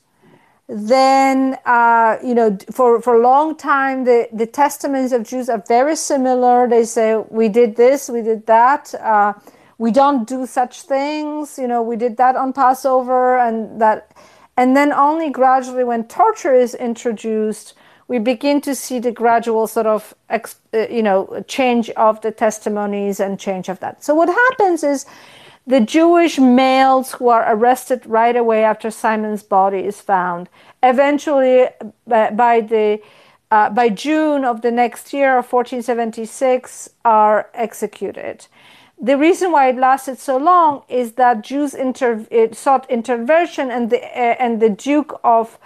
[0.72, 5.62] Then, uh, you know, for, for a long time, the, the testimonies of Jews are
[5.66, 6.68] very similar.
[6.68, 8.94] They say, we did this, we did that.
[8.94, 9.34] Uh,
[9.80, 14.12] we don't do such things you know we did that on passover and that
[14.58, 17.72] and then only gradually when torture is introduced
[18.06, 20.38] we begin to see the gradual sort of uh,
[20.90, 25.06] you know change of the testimonies and change of that so what happens is
[25.66, 30.48] the jewish males who are arrested right away after simon's body is found.
[30.82, 31.68] Eventually
[32.06, 33.00] by the
[33.50, 38.46] uh, by June of the next year, 1476, are executed.
[39.02, 44.02] The reason why it lasted so long is that Jews inter- sought intervention, and the
[44.02, 45.58] uh, and the Duke of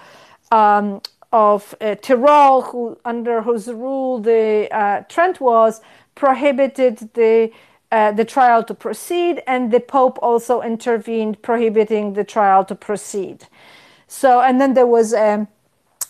[0.53, 1.03] um,
[1.33, 5.81] of uh, Tyrol, who under whose rule the uh, Trent was,
[6.15, 7.51] prohibited the
[7.95, 13.47] uh, the trial to proceed, and the Pope also intervened, prohibiting the trial to proceed.
[14.09, 15.47] So, and then there was a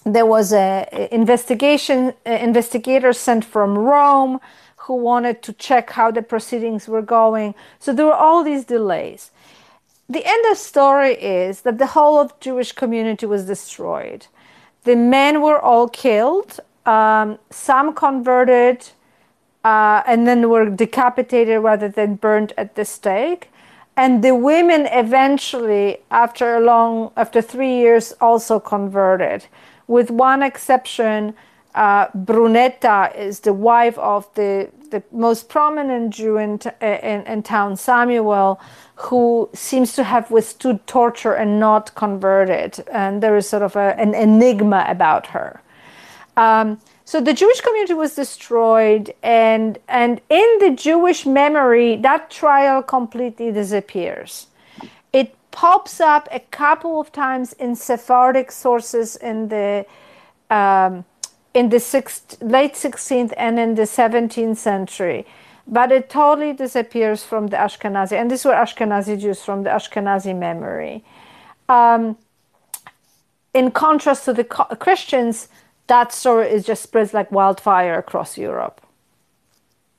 [0.06, 4.40] there was a investigation uh, sent from Rome
[4.84, 7.54] who wanted to check how the proceedings were going.
[7.78, 9.30] So there were all these delays.
[10.08, 14.26] The end of story is that the whole of Jewish community was destroyed.
[14.84, 16.60] The men were all killed.
[16.86, 18.88] Um, some converted
[19.64, 23.50] uh, and then were decapitated rather than burned at the stake.
[23.96, 29.46] And the women eventually, after a long, after three years, also converted,
[29.86, 31.34] with one exception
[31.74, 37.76] uh, Brunetta is the wife of the, the most prominent Jew in, in, in, town,
[37.76, 38.60] Samuel,
[38.94, 42.84] who seems to have withstood torture and not converted.
[42.92, 45.62] And there is sort of a, an enigma about her.
[46.36, 52.82] Um, so the Jewish community was destroyed, and, and in the Jewish memory, that trial
[52.82, 54.46] completely disappears.
[55.12, 59.86] It pops up a couple of times in Sephardic sources in the
[60.50, 61.04] um,
[61.54, 65.24] in the sixth, late 16th and in the 17th century.
[65.66, 68.12] But it totally disappears from the Ashkenazi.
[68.12, 71.04] And these were Ashkenazi Jews from the Ashkenazi memory.
[71.68, 72.18] Um,
[73.54, 75.48] in contrast to the Christians,
[75.86, 78.80] that story is just spreads like wildfire across Europe.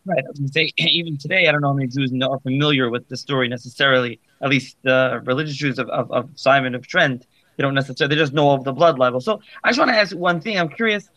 [0.06, 0.24] Right.
[0.52, 4.20] Say, even today, I don't know how many Jews are familiar with the story necessarily.
[4.42, 7.26] At least the religious Jews of, of, of Simon of Trent,
[7.58, 9.22] they don't necessarily, they just know of the blood libel.
[9.22, 10.60] So I just want to ask one thing.
[10.60, 11.10] I'm curious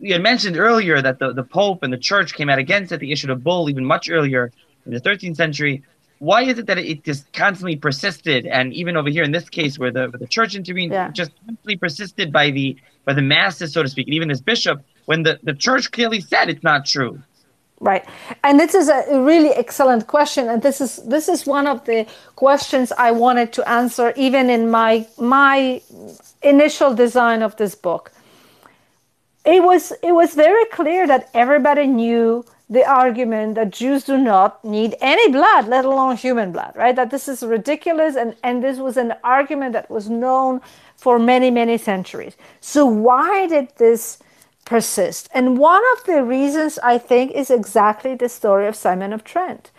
[0.00, 3.00] you had mentioned earlier that the, the Pope and the Church came out against it.
[3.00, 4.52] They issued a bull even much earlier
[4.86, 5.82] in the 13th century.
[6.20, 9.78] Why is it that it just constantly persisted, and even over here in this case,
[9.78, 11.10] where the where the Church intervened, yeah.
[11.10, 14.82] just constantly persisted by the by the masses, so to speak, and even this bishop,
[15.06, 17.18] when the, the Church clearly said it's not true.
[17.80, 18.04] Right,
[18.44, 22.06] and this is a really excellent question, and this is this is one of the
[22.36, 25.80] questions I wanted to answer even in my my
[26.42, 28.12] initial design of this book.
[29.46, 34.64] It was it was very clear that everybody knew the argument that Jews do not
[34.64, 36.94] need any blood, let alone human blood, right?
[36.94, 40.60] That this is ridiculous, and, and this was an argument that was known
[40.96, 42.36] for many, many centuries.
[42.60, 44.20] So, why did this
[44.64, 45.28] persist?
[45.34, 49.72] And one of the reasons I think is exactly the story of Simon of Trent.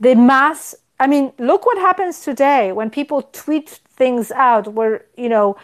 [0.00, 5.28] The mass, I mean, look what happens today when people tweet things out where, you
[5.28, 5.56] know,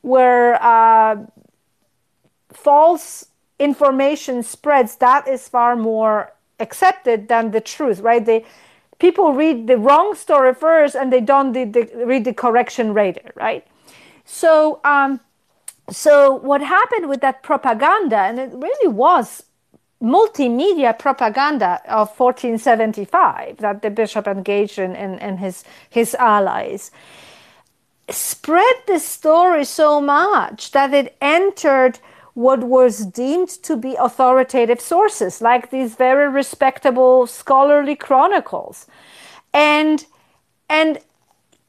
[0.00, 1.26] where, uh,
[2.54, 3.26] false
[3.62, 8.24] information spreads, that is far more accepted than the truth, right?
[8.24, 8.44] They
[8.98, 13.32] people read the wrong story first and they don't read the, read the correction later,
[13.34, 13.66] right?
[14.24, 15.20] So, um,
[15.90, 19.42] so what happened with that propaganda, and it really was
[20.00, 26.90] multimedia propaganda of 1475 that the bishop engaged in and his his allies
[28.08, 32.00] spread the story so much that it entered
[32.34, 38.86] what was deemed to be authoritative sources, like these very respectable scholarly chronicles.
[39.52, 40.06] And
[40.68, 40.98] and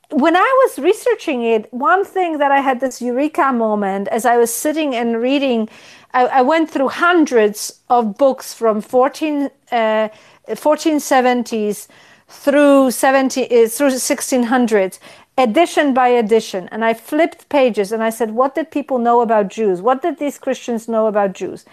[0.10, 4.38] when I was researching it, one thing that I had this eureka moment as I
[4.38, 5.70] was sitting and reading,
[6.14, 10.10] I, I went through hundreds of books from 14, uh,
[10.48, 11.88] 1470s
[12.28, 15.00] through 70 uh, through 1600s
[15.38, 19.48] edition by edition and I flipped pages and I said, what did people know about
[19.48, 19.82] Jews?
[19.82, 21.66] What did these Christians know about Jews?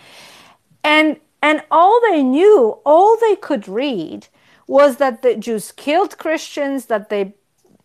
[0.83, 4.29] And and all they knew, all they could read
[4.67, 7.35] was that the Jews killed Christians, that they,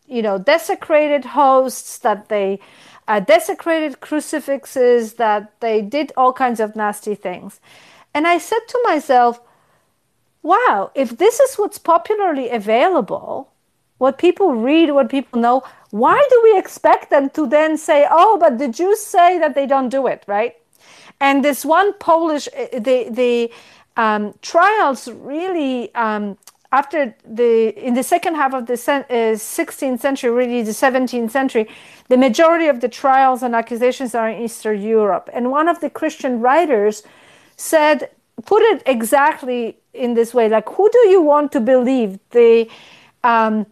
[0.08, 2.60] you know, desecrated hosts, that they
[3.08, 7.60] uh, desecrated crucifixes, that they did all kinds of nasty things.
[8.14, 9.40] And I said to myself,
[10.42, 13.52] wow, if this is what's popularly available,
[13.98, 18.38] what people read, what people know, why do we expect them to then say, oh,
[18.38, 20.56] but the Jews say that they don't do it, right?
[21.22, 23.52] And this one Polish, eh, the, the
[23.96, 26.38] um, trials really, um,
[26.74, 31.70] after the, in the second half of the uh, 16th century, really the 17th century,
[32.10, 35.30] the majority of the trials and accusations are in Eastern Europe.
[35.32, 37.04] And one of the Christian writers
[37.56, 38.10] said,
[38.46, 42.20] put it exactly in this way, like, who do you want to believe?
[42.32, 42.70] The,
[43.24, 43.66] um,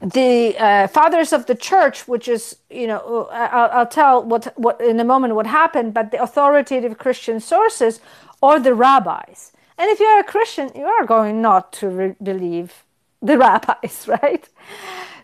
[0.00, 4.80] the uh, fathers of the church, which is, you know, I'll, I'll, tell what, what
[4.80, 8.00] in a moment what happened, but the authoritative Christian sources
[8.40, 9.52] or the rabbis.
[9.76, 12.84] And if you're a Christian, you are going not to re- believe
[13.20, 14.48] the rabbis, right?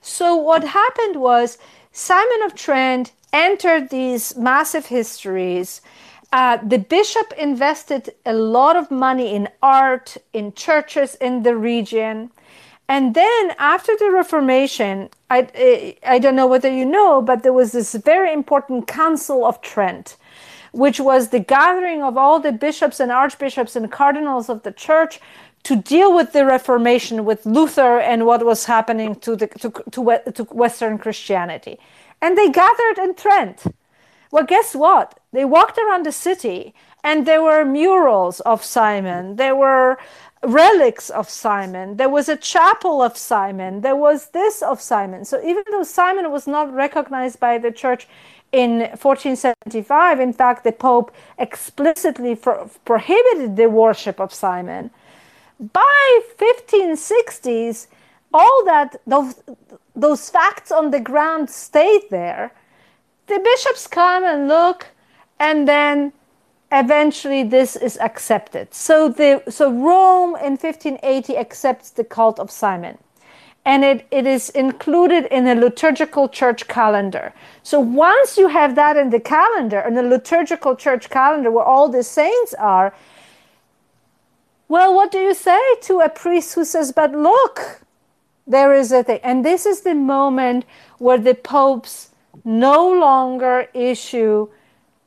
[0.01, 1.59] So what happened was
[1.93, 5.81] Simon of Trent entered these massive histories.
[6.33, 12.31] Uh, the bishop invested a lot of money in art, in churches in the region.
[12.89, 17.73] And then after the Reformation, I, I don't know whether you know, but there was
[17.73, 20.17] this very important Council of Trent,
[20.73, 25.19] which was the gathering of all the bishops and archbishops and cardinals of the church
[25.63, 30.33] to deal with the Reformation, with Luther and what was happening to, the, to, to,
[30.33, 31.79] to Western Christianity.
[32.21, 33.65] And they gathered in Trent.
[34.31, 35.21] Well, guess what?
[35.33, 39.37] They walked around the city and there were murals of Simon.
[39.37, 39.99] There were
[40.47, 41.97] relics of Simon.
[41.97, 43.81] There was a chapel of Simon.
[43.81, 45.25] There was this of Simon.
[45.25, 48.07] So even though Simon was not recognized by the church
[48.53, 54.91] in 1475, in fact, the Pope explicitly pro- prohibited the worship of Simon.
[55.73, 57.87] By 1560s,
[58.33, 59.41] all that those,
[59.95, 62.53] those facts on the ground stayed there.
[63.27, 64.89] The bishops come and look,
[65.39, 66.13] and then
[66.75, 68.75] eventually this is accepted.
[68.75, 72.99] So the so Rome in 1580 accepts the cult of Simon.
[73.67, 77.33] And it, it is included in a liturgical church calendar.
[77.63, 81.89] So once you have that in the calendar, in the liturgical church calendar where all
[81.89, 82.95] the saints are,
[84.69, 87.81] well, what do you say to a priest who says, but look,
[88.47, 89.21] there is a thing.
[89.23, 90.67] And this is the moment
[90.99, 92.11] where the popes
[92.45, 94.49] no longer issue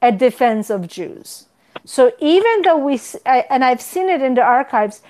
[0.01, 1.46] a defense of Jews.
[1.85, 5.01] So even though we, and I've seen it in the archives,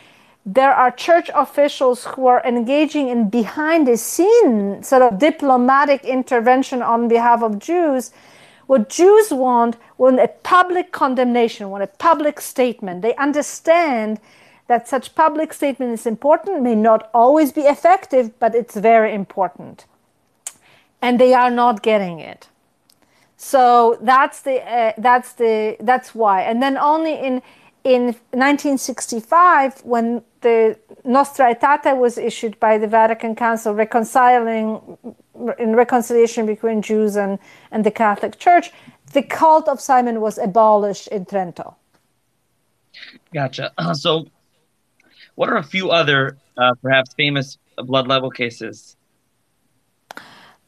[0.46, 6.82] there are church officials who are engaging in behind the scene sort of diplomatic intervention
[6.82, 8.12] on behalf of Jews,
[8.68, 13.02] What Jews want want a public condemnation, want a public statement.
[13.02, 14.20] They understand
[14.68, 19.86] that such public statement is important, may not always be effective, but it's very important.
[21.02, 22.50] And they are not getting it.
[23.38, 26.42] So that's the uh, that's the that's why.
[26.42, 27.42] And then only in
[27.84, 34.98] in 1965, when the Nostra Aetate was issued by the Vatican Council, reconciling
[35.58, 37.40] in reconciliation between Jews and,
[37.72, 38.72] and the Catholic Church,
[39.14, 41.76] the cult of Simon was abolished in Trento.
[43.34, 43.72] Gotcha.
[43.94, 44.28] So,
[45.36, 48.98] what are a few other uh, perhaps famous blood libel cases?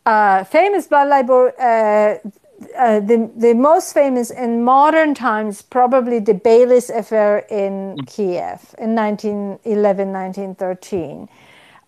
[0.06, 2.16] Uh, famous blood libel, uh,
[2.78, 8.08] uh, the, the most famous in modern times, probably the Beilis affair in mm.
[8.08, 11.30] Kiev in 1911, 1913.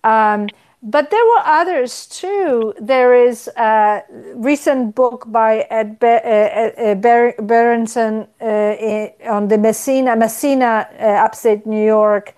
[0.03, 0.47] Um,
[0.83, 2.73] but there were others too.
[2.79, 4.03] There is a
[4.33, 11.03] recent book by Ed Be- uh, uh, Ber- Berenson uh, on the Massena, Massena, uh,
[11.03, 12.33] upstate New York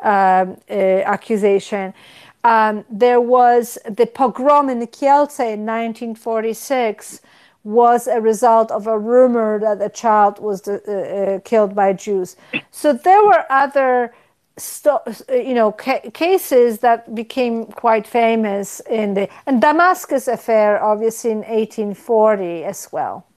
[0.00, 1.92] um, uh, accusation.
[2.44, 7.20] Um, there was the pogrom in Kielce in 1946
[7.64, 12.36] was a result of a rumor that a child was uh, killed by Jews.
[12.70, 14.14] So there were other
[15.30, 21.38] you know ca- cases that became quite famous in the and Damascus affair obviously in
[21.40, 23.27] 1840 as well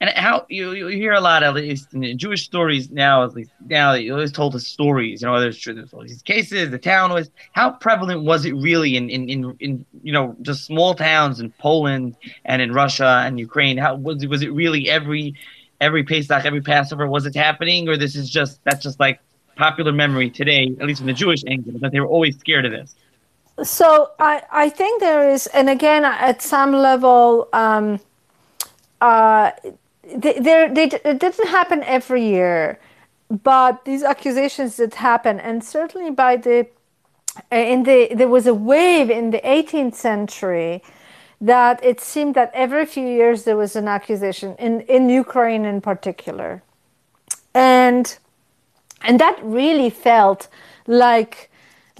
[0.00, 3.50] and how you, you hear a lot at least in Jewish stories now at least
[3.66, 7.30] now you always told us stories you know there's, all these cases the town was
[7.52, 11.50] how prevalent was it really in, in in in you know just small towns in
[11.52, 15.34] Poland and in Russia and Ukraine how was it was it really every
[15.80, 19.20] every Pesach every Passover was it happening or this is just that's just like
[19.60, 22.72] popular memory today, at least from the Jewish angle, that they were always scared of
[22.72, 22.94] this?
[23.62, 28.00] So I, I think there is, and again, at some level, um,
[29.02, 29.50] uh,
[30.16, 32.78] they, they, it didn't happen every year,
[33.28, 36.66] but these accusations did happen, and certainly by the
[37.52, 40.82] uh, in the there was a wave in the 18th century
[41.40, 45.80] that it seemed that every few years there was an accusation in in Ukraine in
[45.80, 46.62] particular,
[47.54, 48.18] and
[49.02, 50.48] and that really felt
[50.86, 51.50] like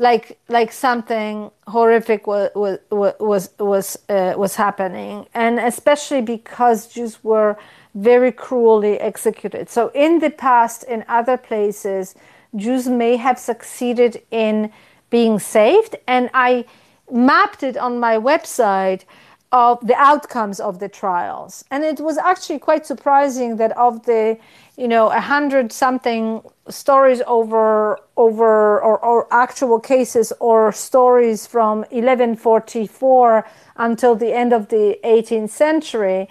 [0.01, 2.79] like like something horrific was was
[3.21, 5.27] was was, uh, was happening.
[5.35, 7.57] And especially because Jews were
[7.95, 9.69] very cruelly executed.
[9.69, 12.15] So in the past in other places
[12.57, 14.73] Jews may have succeeded in
[15.11, 16.65] being saved and I
[17.11, 19.05] mapped it on my website
[19.53, 21.65] of the outcomes of the trials.
[21.71, 24.39] And it was actually quite surprising that of the
[24.77, 31.81] you know a hundred something stories over over or, or actual cases or stories from
[31.91, 36.29] 1144 until the end of the 18th century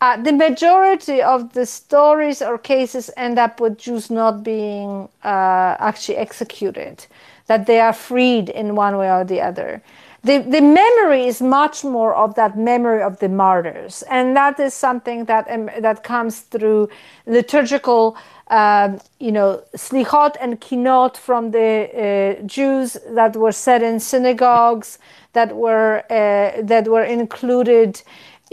[0.00, 5.76] uh, the majority of the stories or cases end up with Jews not being uh,
[5.78, 7.06] actually executed,
[7.46, 9.82] that they are freed in one way or the other
[10.24, 14.02] the, the memory is much more of that memory of the martyrs.
[14.08, 16.88] And that is something that, um, that comes through
[17.26, 18.16] liturgical,
[18.48, 24.98] um, you know, slichot and kinot from the uh, Jews that were said in synagogues,
[25.34, 28.02] that were, uh, that were included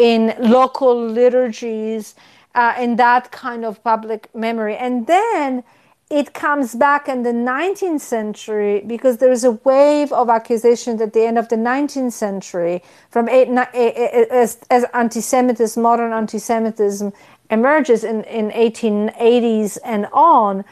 [0.01, 2.15] in local liturgies,
[2.55, 4.75] uh, in that kind of public memory.
[4.75, 5.63] And then
[6.09, 11.13] it comes back in the 19th century because there is a wave of accusations at
[11.13, 17.13] the end of the 19th century from eight, as, as anti-Semitism, modern anti-Semitism
[17.51, 20.65] emerges in, in 1880s and on,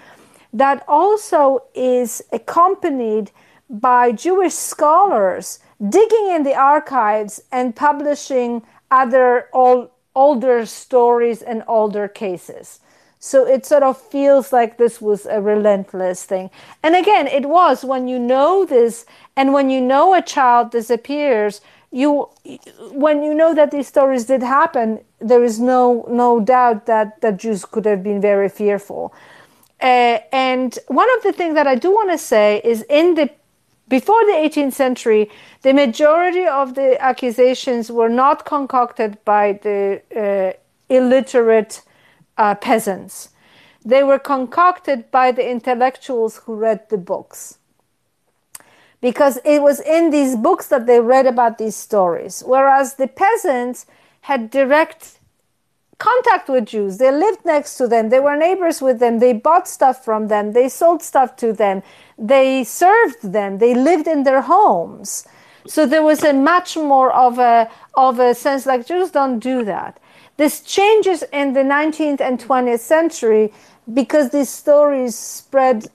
[0.51, 3.29] that also is accompanied
[3.69, 12.07] by Jewish scholars digging in the archives and publishing other old, older stories and older
[12.07, 12.79] cases.
[13.19, 16.49] So it sort of feels like this was a relentless thing.
[16.81, 21.59] And again, it was when you know this and when you know a child disappears,
[21.91, 22.29] you
[22.91, 27.37] when you know that these stories did happen, there is no no doubt that that
[27.37, 29.13] Jews could have been very fearful.
[29.81, 33.29] Uh, and one of the things that I do want to say is in the
[33.89, 35.29] before the 18th century,
[35.63, 40.53] the majority of the accusations were not concocted by the uh,
[40.93, 41.81] illiterate
[42.37, 43.29] uh, peasants.
[43.83, 47.57] They were concocted by the intellectuals who read the books.
[49.01, 52.43] Because it was in these books that they read about these stories.
[52.45, 53.85] Whereas the peasants
[54.21, 55.18] had direct
[55.99, 56.97] contact with Jews.
[56.97, 58.09] They lived next to them.
[58.09, 59.19] They were neighbors with them.
[59.19, 60.53] They bought stuff from them.
[60.53, 61.83] They sold stuff to them.
[62.17, 63.59] They served them.
[63.59, 65.27] They lived in their homes.
[65.67, 69.63] So there was a much more of a of a sense like Jews don't do
[69.65, 69.99] that.
[70.37, 73.53] This changes in the 19th and 20th century
[73.93, 75.87] because these stories spread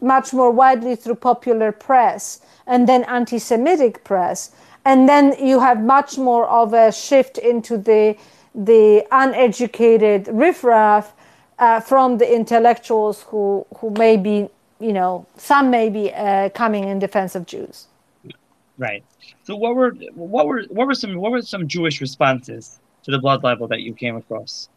[0.00, 4.52] much more widely through popular press and then anti Semitic press.
[4.84, 8.16] And then you have much more of a shift into the,
[8.54, 11.14] the uneducated riffraff
[11.58, 14.48] uh, from the intellectuals who, who may be,
[14.80, 17.86] you know, some may be uh, coming in defense of Jews.
[18.78, 19.04] Right.
[19.42, 23.18] So what were what were what were some what were some Jewish responses to the
[23.18, 24.70] blood libel that you came across?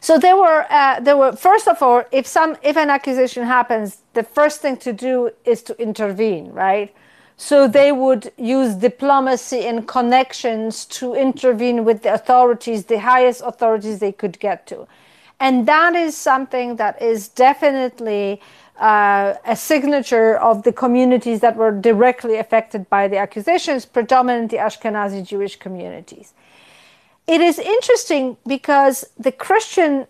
[0.00, 3.98] So there were uh, there were first of all, if some if an accusation happens,
[4.14, 6.94] the first thing to do is to intervene, right?
[7.36, 13.98] So they would use diplomacy and connections to intervene with the authorities, the highest authorities
[13.98, 14.86] they could get to.
[15.40, 18.40] And that is something that is definitely
[18.78, 25.26] uh, a signature of the communities that were directly affected by the accusations, predominantly Ashkenazi
[25.26, 26.34] Jewish communities.
[27.26, 30.06] It is interesting because the Christian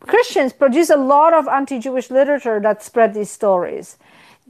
[0.00, 3.96] Christians produce a lot of anti-Jewish literature that spread these stories.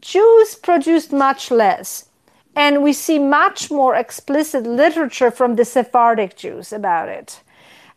[0.00, 2.08] Jews produced much less.
[2.56, 7.40] And we see much more explicit literature from the Sephardic Jews about it,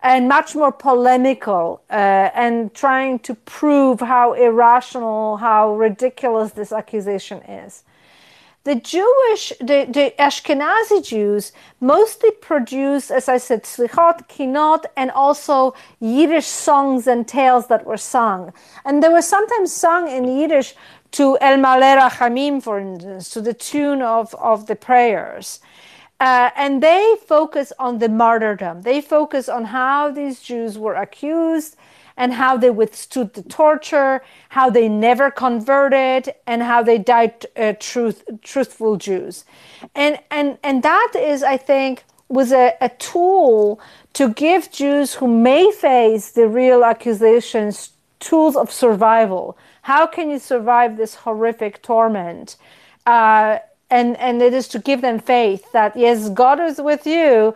[0.04, 7.40] and much more polemical uh, and trying to prove how irrational, how ridiculous this accusation
[7.40, 7.84] is.
[8.64, 15.74] The Jewish, the, the Ashkenazi Jews mostly produce, as I said, slichot, kinot, and also
[16.00, 18.54] Yiddish songs and tales that were sung.
[18.86, 20.76] And they were sometimes sung in Yiddish
[21.12, 25.60] to El Maleh Rachamim, for instance, to the tune of, of the prayers.
[26.20, 28.84] Uh, and they focus on the martyrdom.
[28.84, 31.76] They focus on how these Jews were accused
[32.16, 37.74] and how they withstood the torture, how they never converted, and how they died uh,
[37.80, 39.46] truth, truthful Jews.
[39.96, 43.82] And, and, and that is, I think, was a, a tool
[44.14, 50.40] to give Jews who may face the real accusations tools of survival how can you
[50.40, 52.58] survive this horrific torment?
[53.06, 53.60] Uh,
[53.90, 57.56] and and it is to give them faith that yes, God is with you.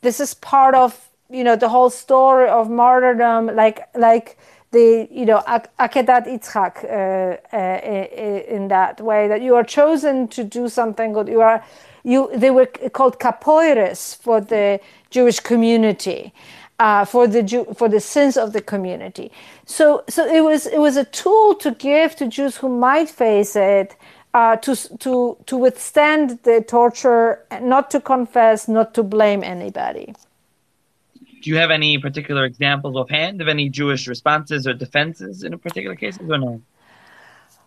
[0.00, 4.38] This is part of you know the whole story of martyrdom, like like
[4.70, 10.44] the you know akedat Yitzchak uh, uh, in that way that you are chosen to
[10.44, 11.28] do something good.
[11.28, 11.62] You are
[12.02, 16.32] you they were called kapoiris for the Jewish community
[16.78, 19.30] uh, for the Jew, for the sins of the community.
[19.66, 23.56] So so it was it was a tool to give to Jews who might face
[23.56, 23.96] it.
[24.34, 30.12] Uh, to to to withstand the torture, not to confess, not to blame anybody.
[31.40, 35.58] Do you have any particular examples offhand of any Jewish responses or defenses in a
[35.58, 36.60] particular cases, or no?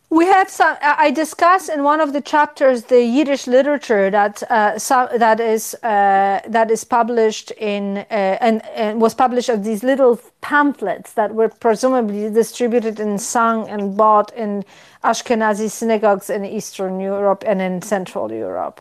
[0.09, 0.77] We have some.
[0.81, 5.75] I discuss in one of the chapters the Yiddish literature that uh, so, that is
[5.83, 11.35] uh, that is published in uh, and, and, was published as these little pamphlets that
[11.35, 14.63] were presumably distributed and sung and bought in
[15.03, 18.79] Ashkenazi synagogues in Eastern Europe and in Central Europe.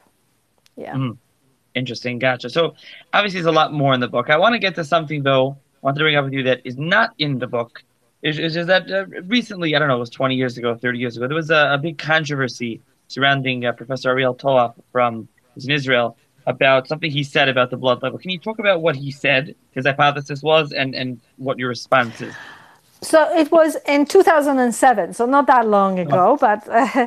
[0.77, 0.95] Yeah.
[0.95, 1.19] Mm.
[1.75, 2.21] Interesting.
[2.21, 2.51] Gotcha.
[2.51, 2.75] So
[3.13, 4.31] obviously, there's a lot more in the book.
[4.31, 5.57] I want to get to something though.
[5.83, 7.83] I wanted to bring up with you that is not in the book
[8.23, 10.99] is, is, is that uh, recently, I don't know, it was 20 years ago, 30
[10.99, 15.65] years ago, there was a, a big controversy surrounding uh, Professor Ariel Toaf from who's
[15.65, 18.19] in Israel about something he said about the blood libel.
[18.19, 22.21] Can you talk about what he said, his hypothesis was, and, and what your response
[22.21, 22.35] is?
[23.03, 26.37] So it was in 2007, so not that long ago, oh.
[26.37, 27.07] but uh,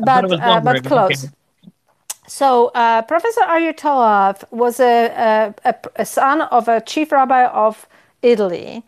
[0.00, 1.24] but uh, but close.
[1.24, 1.34] Okay.
[2.26, 7.86] So uh, Professor Ariel Toaf was a, a, a, son of a chief rabbi of
[8.22, 8.84] Italy,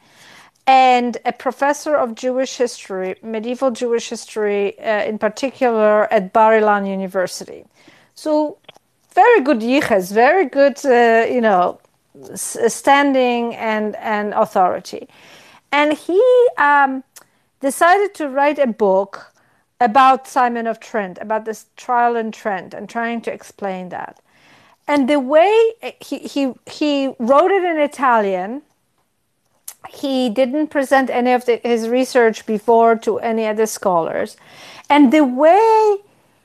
[0.70, 6.88] and a professor of Jewish history, medieval Jewish history uh, in particular at Bar Ilan
[6.88, 7.64] University.
[8.14, 8.56] So,
[9.12, 11.80] very good yichas, very good, uh, you know,
[12.36, 15.08] standing and, and authority.
[15.72, 16.22] And he
[16.56, 17.02] um,
[17.60, 19.32] decided to write a book
[19.80, 24.20] about Simon of Trent, about this trial in Trent, and trying to explain that.
[24.86, 25.52] And the way
[26.00, 28.62] he, he, he wrote it in Italian,
[29.88, 34.36] he didn't present any of the, his research before to any other scholars.
[34.88, 35.98] And the way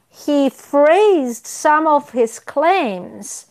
[0.10, 3.48] he phrased some of his claims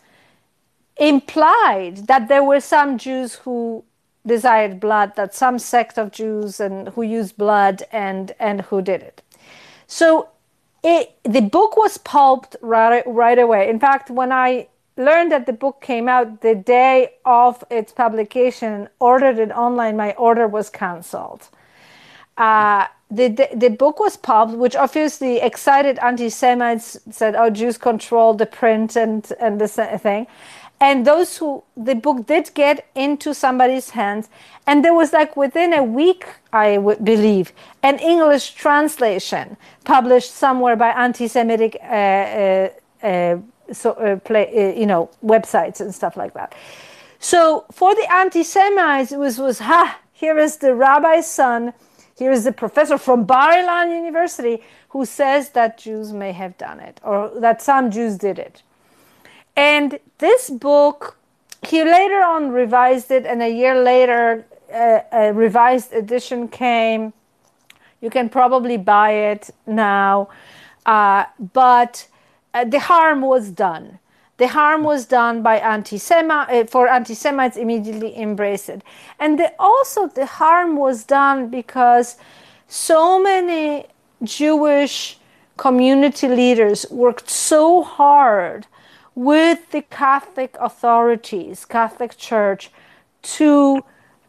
[0.97, 3.83] implied that there were some Jews who
[4.25, 9.03] desired blood, that some sect of Jews and who used blood and, and who did
[9.03, 9.21] it.
[9.87, 10.29] So
[10.83, 13.69] it, the book was pulped right, right away.
[13.69, 14.67] In fact, when I
[14.97, 19.97] learned that the book came out the day of its publication, and ordered it online,
[19.97, 21.49] my order was canceled.
[22.37, 27.77] Uh, the, the, the, book was published, which obviously excited anti Semites said, oh, Jews
[27.77, 30.27] control the print and, and the thing.
[30.79, 34.29] and those who the book did get into somebody's hands
[34.67, 40.89] and there was like within a week i believe an english translation published somewhere by
[40.89, 42.69] anti-semitic uh, uh,
[43.03, 43.37] uh,
[43.71, 46.53] so uh, play, uh, you know websites and stuff like that
[47.19, 51.73] so for the anti-semites it was was ha here is the rabbi's son
[52.17, 56.79] here is the professor from Bar Ilan University who says that Jews may have done
[56.79, 58.63] it or that some Jews did it.
[59.57, 61.17] And this book,
[61.67, 67.13] he later on revised it, and a year later, uh, a revised edition came.
[68.01, 70.29] You can probably buy it now,
[70.85, 72.07] uh, but
[72.55, 73.99] uh, the harm was done.
[74.37, 78.81] The harm was done by anti-Semites, uh, for anti-Semites immediately embraced it.
[79.19, 82.17] And the, also the harm was done because
[82.67, 83.85] so many
[84.23, 85.19] Jewish
[85.57, 88.67] community leaders worked so hard
[89.15, 92.71] with the Catholic authorities, Catholic Church,
[93.21, 93.83] to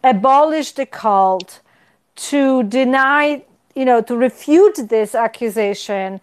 [0.05, 1.61] abolish the cult,
[2.17, 6.21] to deny, you know, to refute this accusation,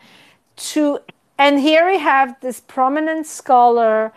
[0.55, 0.99] to
[1.37, 4.13] and here we have this prominent scholar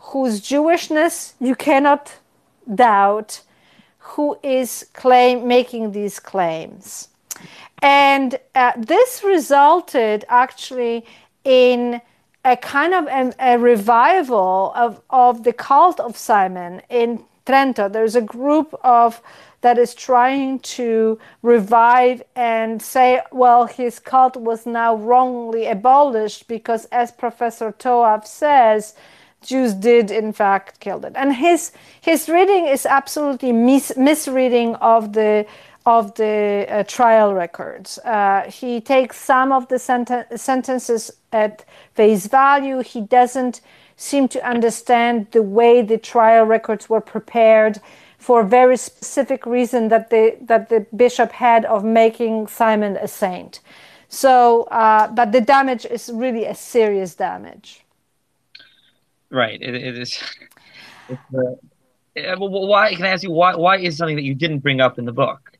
[0.00, 2.18] whose Jewishness you cannot
[2.72, 3.42] doubt,
[3.98, 7.08] who is claim making these claims.
[7.80, 11.04] And uh, this resulted actually
[11.44, 12.00] in
[12.44, 17.90] a kind of a, a, revival of, of the cult of Simon in Trento.
[17.92, 19.20] There's a group of
[19.60, 26.84] that is trying to revive and say, well, his cult was now wrongly abolished because,
[26.86, 28.94] as Professor Toaf says,
[29.42, 31.12] Jews did in fact kill it.
[31.14, 35.46] And his his reading is absolutely mis- misreading of the
[35.86, 37.98] of the uh, trial records.
[38.04, 42.82] Uh, he takes some of the senten- sentences at face value.
[42.82, 43.60] He doesn't
[43.96, 47.80] seem to understand the way the trial records were prepared
[48.18, 53.08] for a very specific reason that the that the bishop had of making Simon a
[53.08, 53.60] saint.
[54.08, 57.84] So, uh, but the damage is really a serious damage.
[59.30, 59.60] Right.
[59.60, 60.18] it, it is.
[61.10, 63.54] Uh, why can I ask you why?
[63.54, 65.52] Why is something that you didn't bring up in the book?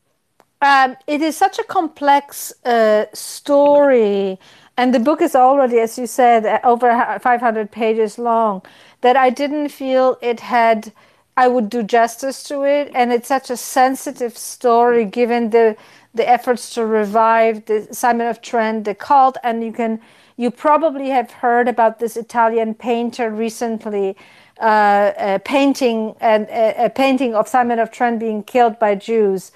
[0.61, 4.38] Um, it is such a complex uh, story,
[4.76, 8.62] and the book is already, as you said, over 500 pages long.
[9.02, 10.92] That I didn't feel it had
[11.39, 12.91] I would do justice to it.
[12.97, 15.76] And it's such a sensitive story given the
[16.14, 19.36] the efforts to revive the Simon of Trent, the cult.
[19.45, 20.01] And you can
[20.36, 24.16] you probably have heard about this Italian painter recently.
[24.59, 29.53] Uh, a painting and a, painting of Simon of Trent being killed by Jews,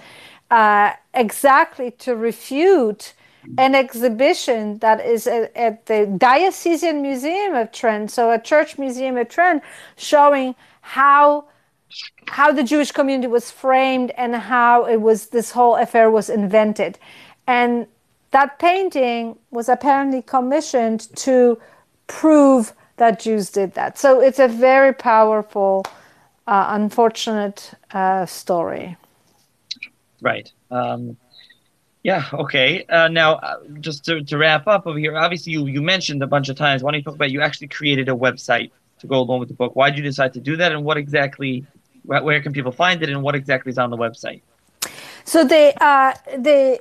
[0.53, 3.15] uh, exactly to refute
[3.59, 9.17] an exhibition that is at, at, the Diocesan Museum of Trent, so a church museum
[9.17, 9.65] at Trent,
[9.97, 11.47] showing how
[12.29, 16.99] how the Jewish community was framed and how it was this whole affair was invented.
[17.47, 17.87] And
[18.31, 21.61] that painting was apparently commissioned to
[22.07, 23.99] prove that Jews did that.
[23.99, 25.85] So it's a very powerful,
[26.47, 28.97] uh, unfortunate uh, story.
[30.21, 30.51] Right.
[30.71, 31.17] Um,
[32.03, 32.25] yeah.
[32.33, 32.85] Okay.
[32.87, 36.27] Uh, now, uh, just to, to wrap up over here, obviously you, you mentioned a
[36.27, 36.83] bunch of times.
[36.83, 38.71] Why don't you talk about you actually created a website
[39.01, 39.77] to go along with the book?
[39.77, 41.67] Why did you decide to do that, and what exactly
[42.05, 44.43] where, can people find it, and what exactly is on the website?
[45.25, 46.81] So the uh, the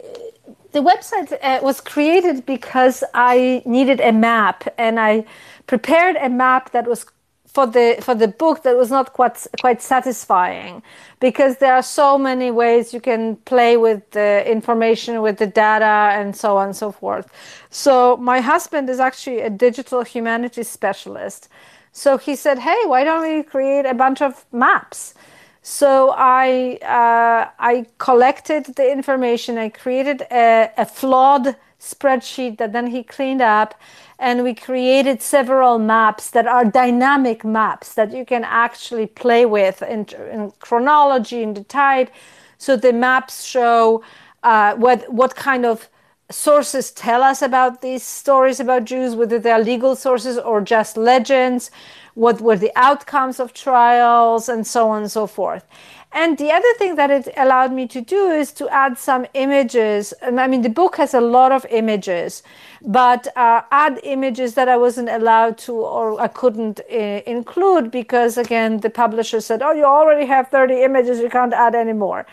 [0.71, 5.25] the website uh, was created because I needed a map, and I
[5.67, 7.05] prepared a map that was
[7.51, 10.81] for the for the book that was not quite quite satisfying
[11.19, 16.15] because there are so many ways you can play with the information with the data
[16.17, 17.27] and so on and so forth
[17.69, 21.49] so my husband is actually a digital humanities specialist
[21.91, 25.13] so he said, "Hey, why don't we create a bunch of maps?"
[25.61, 29.57] So I uh, I collected the information.
[29.57, 33.75] I created a, a flawed spreadsheet that then he cleaned up,
[34.19, 39.81] and we created several maps that are dynamic maps that you can actually play with
[39.81, 42.09] in, in chronology in the type.
[42.57, 44.03] So the maps show
[44.43, 45.89] uh, what what kind of
[46.31, 50.97] sources tell us about these stories about Jews, whether they are legal sources or just
[50.97, 51.71] legends,
[52.13, 55.65] what were the outcomes of trials, and so on and so forth.
[56.13, 60.11] And the other thing that it allowed me to do is to add some images.
[60.21, 62.43] And I mean, the book has a lot of images,
[62.81, 68.37] but uh, add images that I wasn't allowed to or I couldn't uh, include because,
[68.37, 72.25] again, the publisher said, Oh, you already have 30 images, you can't add any more.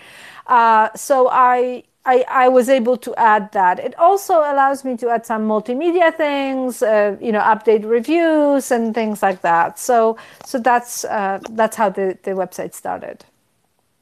[0.48, 3.78] Uh, so I I, I was able to add that.
[3.78, 8.94] It also allows me to add some multimedia things, uh, you know, update reviews and
[8.94, 9.78] things like that.
[9.78, 13.26] So so that's uh, that's how the, the website started.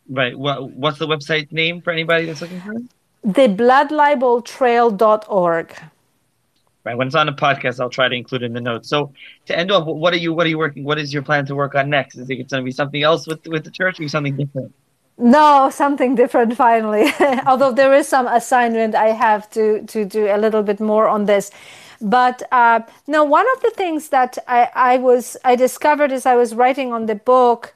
[0.09, 0.39] Right.
[0.39, 2.83] What what's the website name for anybody that's looking for it?
[3.25, 5.75] The bloodlibeltrail.org.
[6.85, 6.97] Right.
[6.97, 8.89] When it's on a podcast, I'll try to include it in the notes.
[8.89, 9.13] So
[9.47, 10.85] to end off, what are you what are you working?
[10.85, 12.15] What is your plan to work on next?
[12.15, 14.73] Is it going to be something else with with the church or something different?
[15.19, 17.11] No, something different finally.
[17.47, 21.25] Although there is some assignment I have to to do a little bit more on
[21.25, 21.51] this.
[22.01, 26.35] But uh, no, one of the things that I, I was I discovered as I
[26.37, 27.75] was writing on the book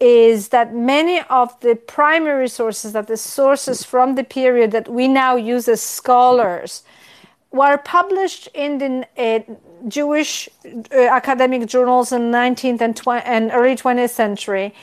[0.00, 5.08] is that many of the primary sources, that the sources from the period that we
[5.08, 6.82] now use as scholars,
[7.52, 9.40] were published in the uh,
[9.88, 14.74] Jewish uh, academic journals in 19th and, and early 20th century.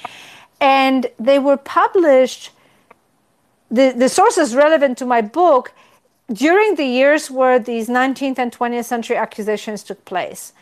[0.62, 2.52] And they were published,
[3.70, 5.74] the, the sources relevant to my book,
[6.32, 10.54] during the years where these 19th and 20th century accusations took place.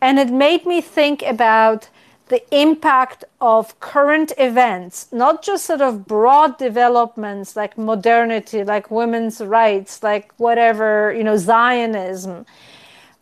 [0.00, 1.88] And it made me think about
[2.28, 9.40] the impact of current events, not just sort of broad developments like modernity, like women's
[9.40, 12.44] rights, like whatever, you know, Zionism,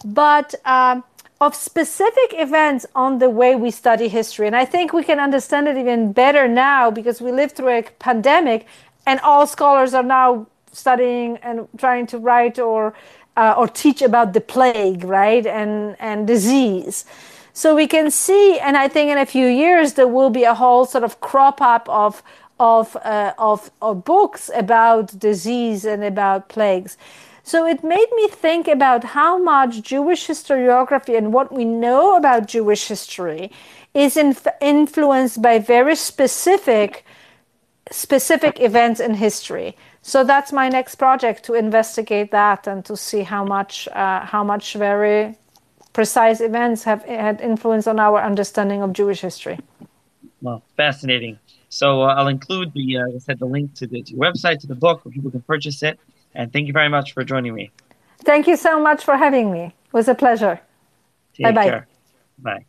[0.05, 1.01] but uh,
[1.45, 4.47] of specific events on the way we study history.
[4.47, 7.83] And I think we can understand it even better now because we lived through a
[7.99, 8.67] pandemic
[9.07, 12.95] and all scholars are now studying and trying to write or
[13.37, 17.05] uh, or teach about the plague, right, and and disease.
[17.53, 20.55] So we can see, and I think in a few years there will be a
[20.55, 22.23] whole sort of crop up of
[22.59, 26.97] of uh, of, of books about disease and about plagues.
[27.45, 32.47] So it made me think about how much Jewish historiography and what we know about
[32.47, 33.51] Jewish history
[33.93, 37.05] is inf- influenced by very specific
[37.91, 39.77] specific events in history.
[40.01, 44.43] So that's my next project to investigate that and to see how much uh, how
[44.43, 45.37] much very
[45.93, 49.59] precise events have had influence on our understanding of Jewish history.
[50.41, 51.39] Well, fascinating.
[51.69, 54.67] So uh, I'll include the, uh, I said, the link to the to website, to
[54.67, 55.99] the book, where people can purchase it.
[56.35, 57.71] And thank you very much for joining me.
[58.25, 59.75] Thank you so much for having me.
[59.87, 60.61] It was a pleasure.
[61.35, 61.85] Take Bye bye.
[62.39, 62.65] Bye.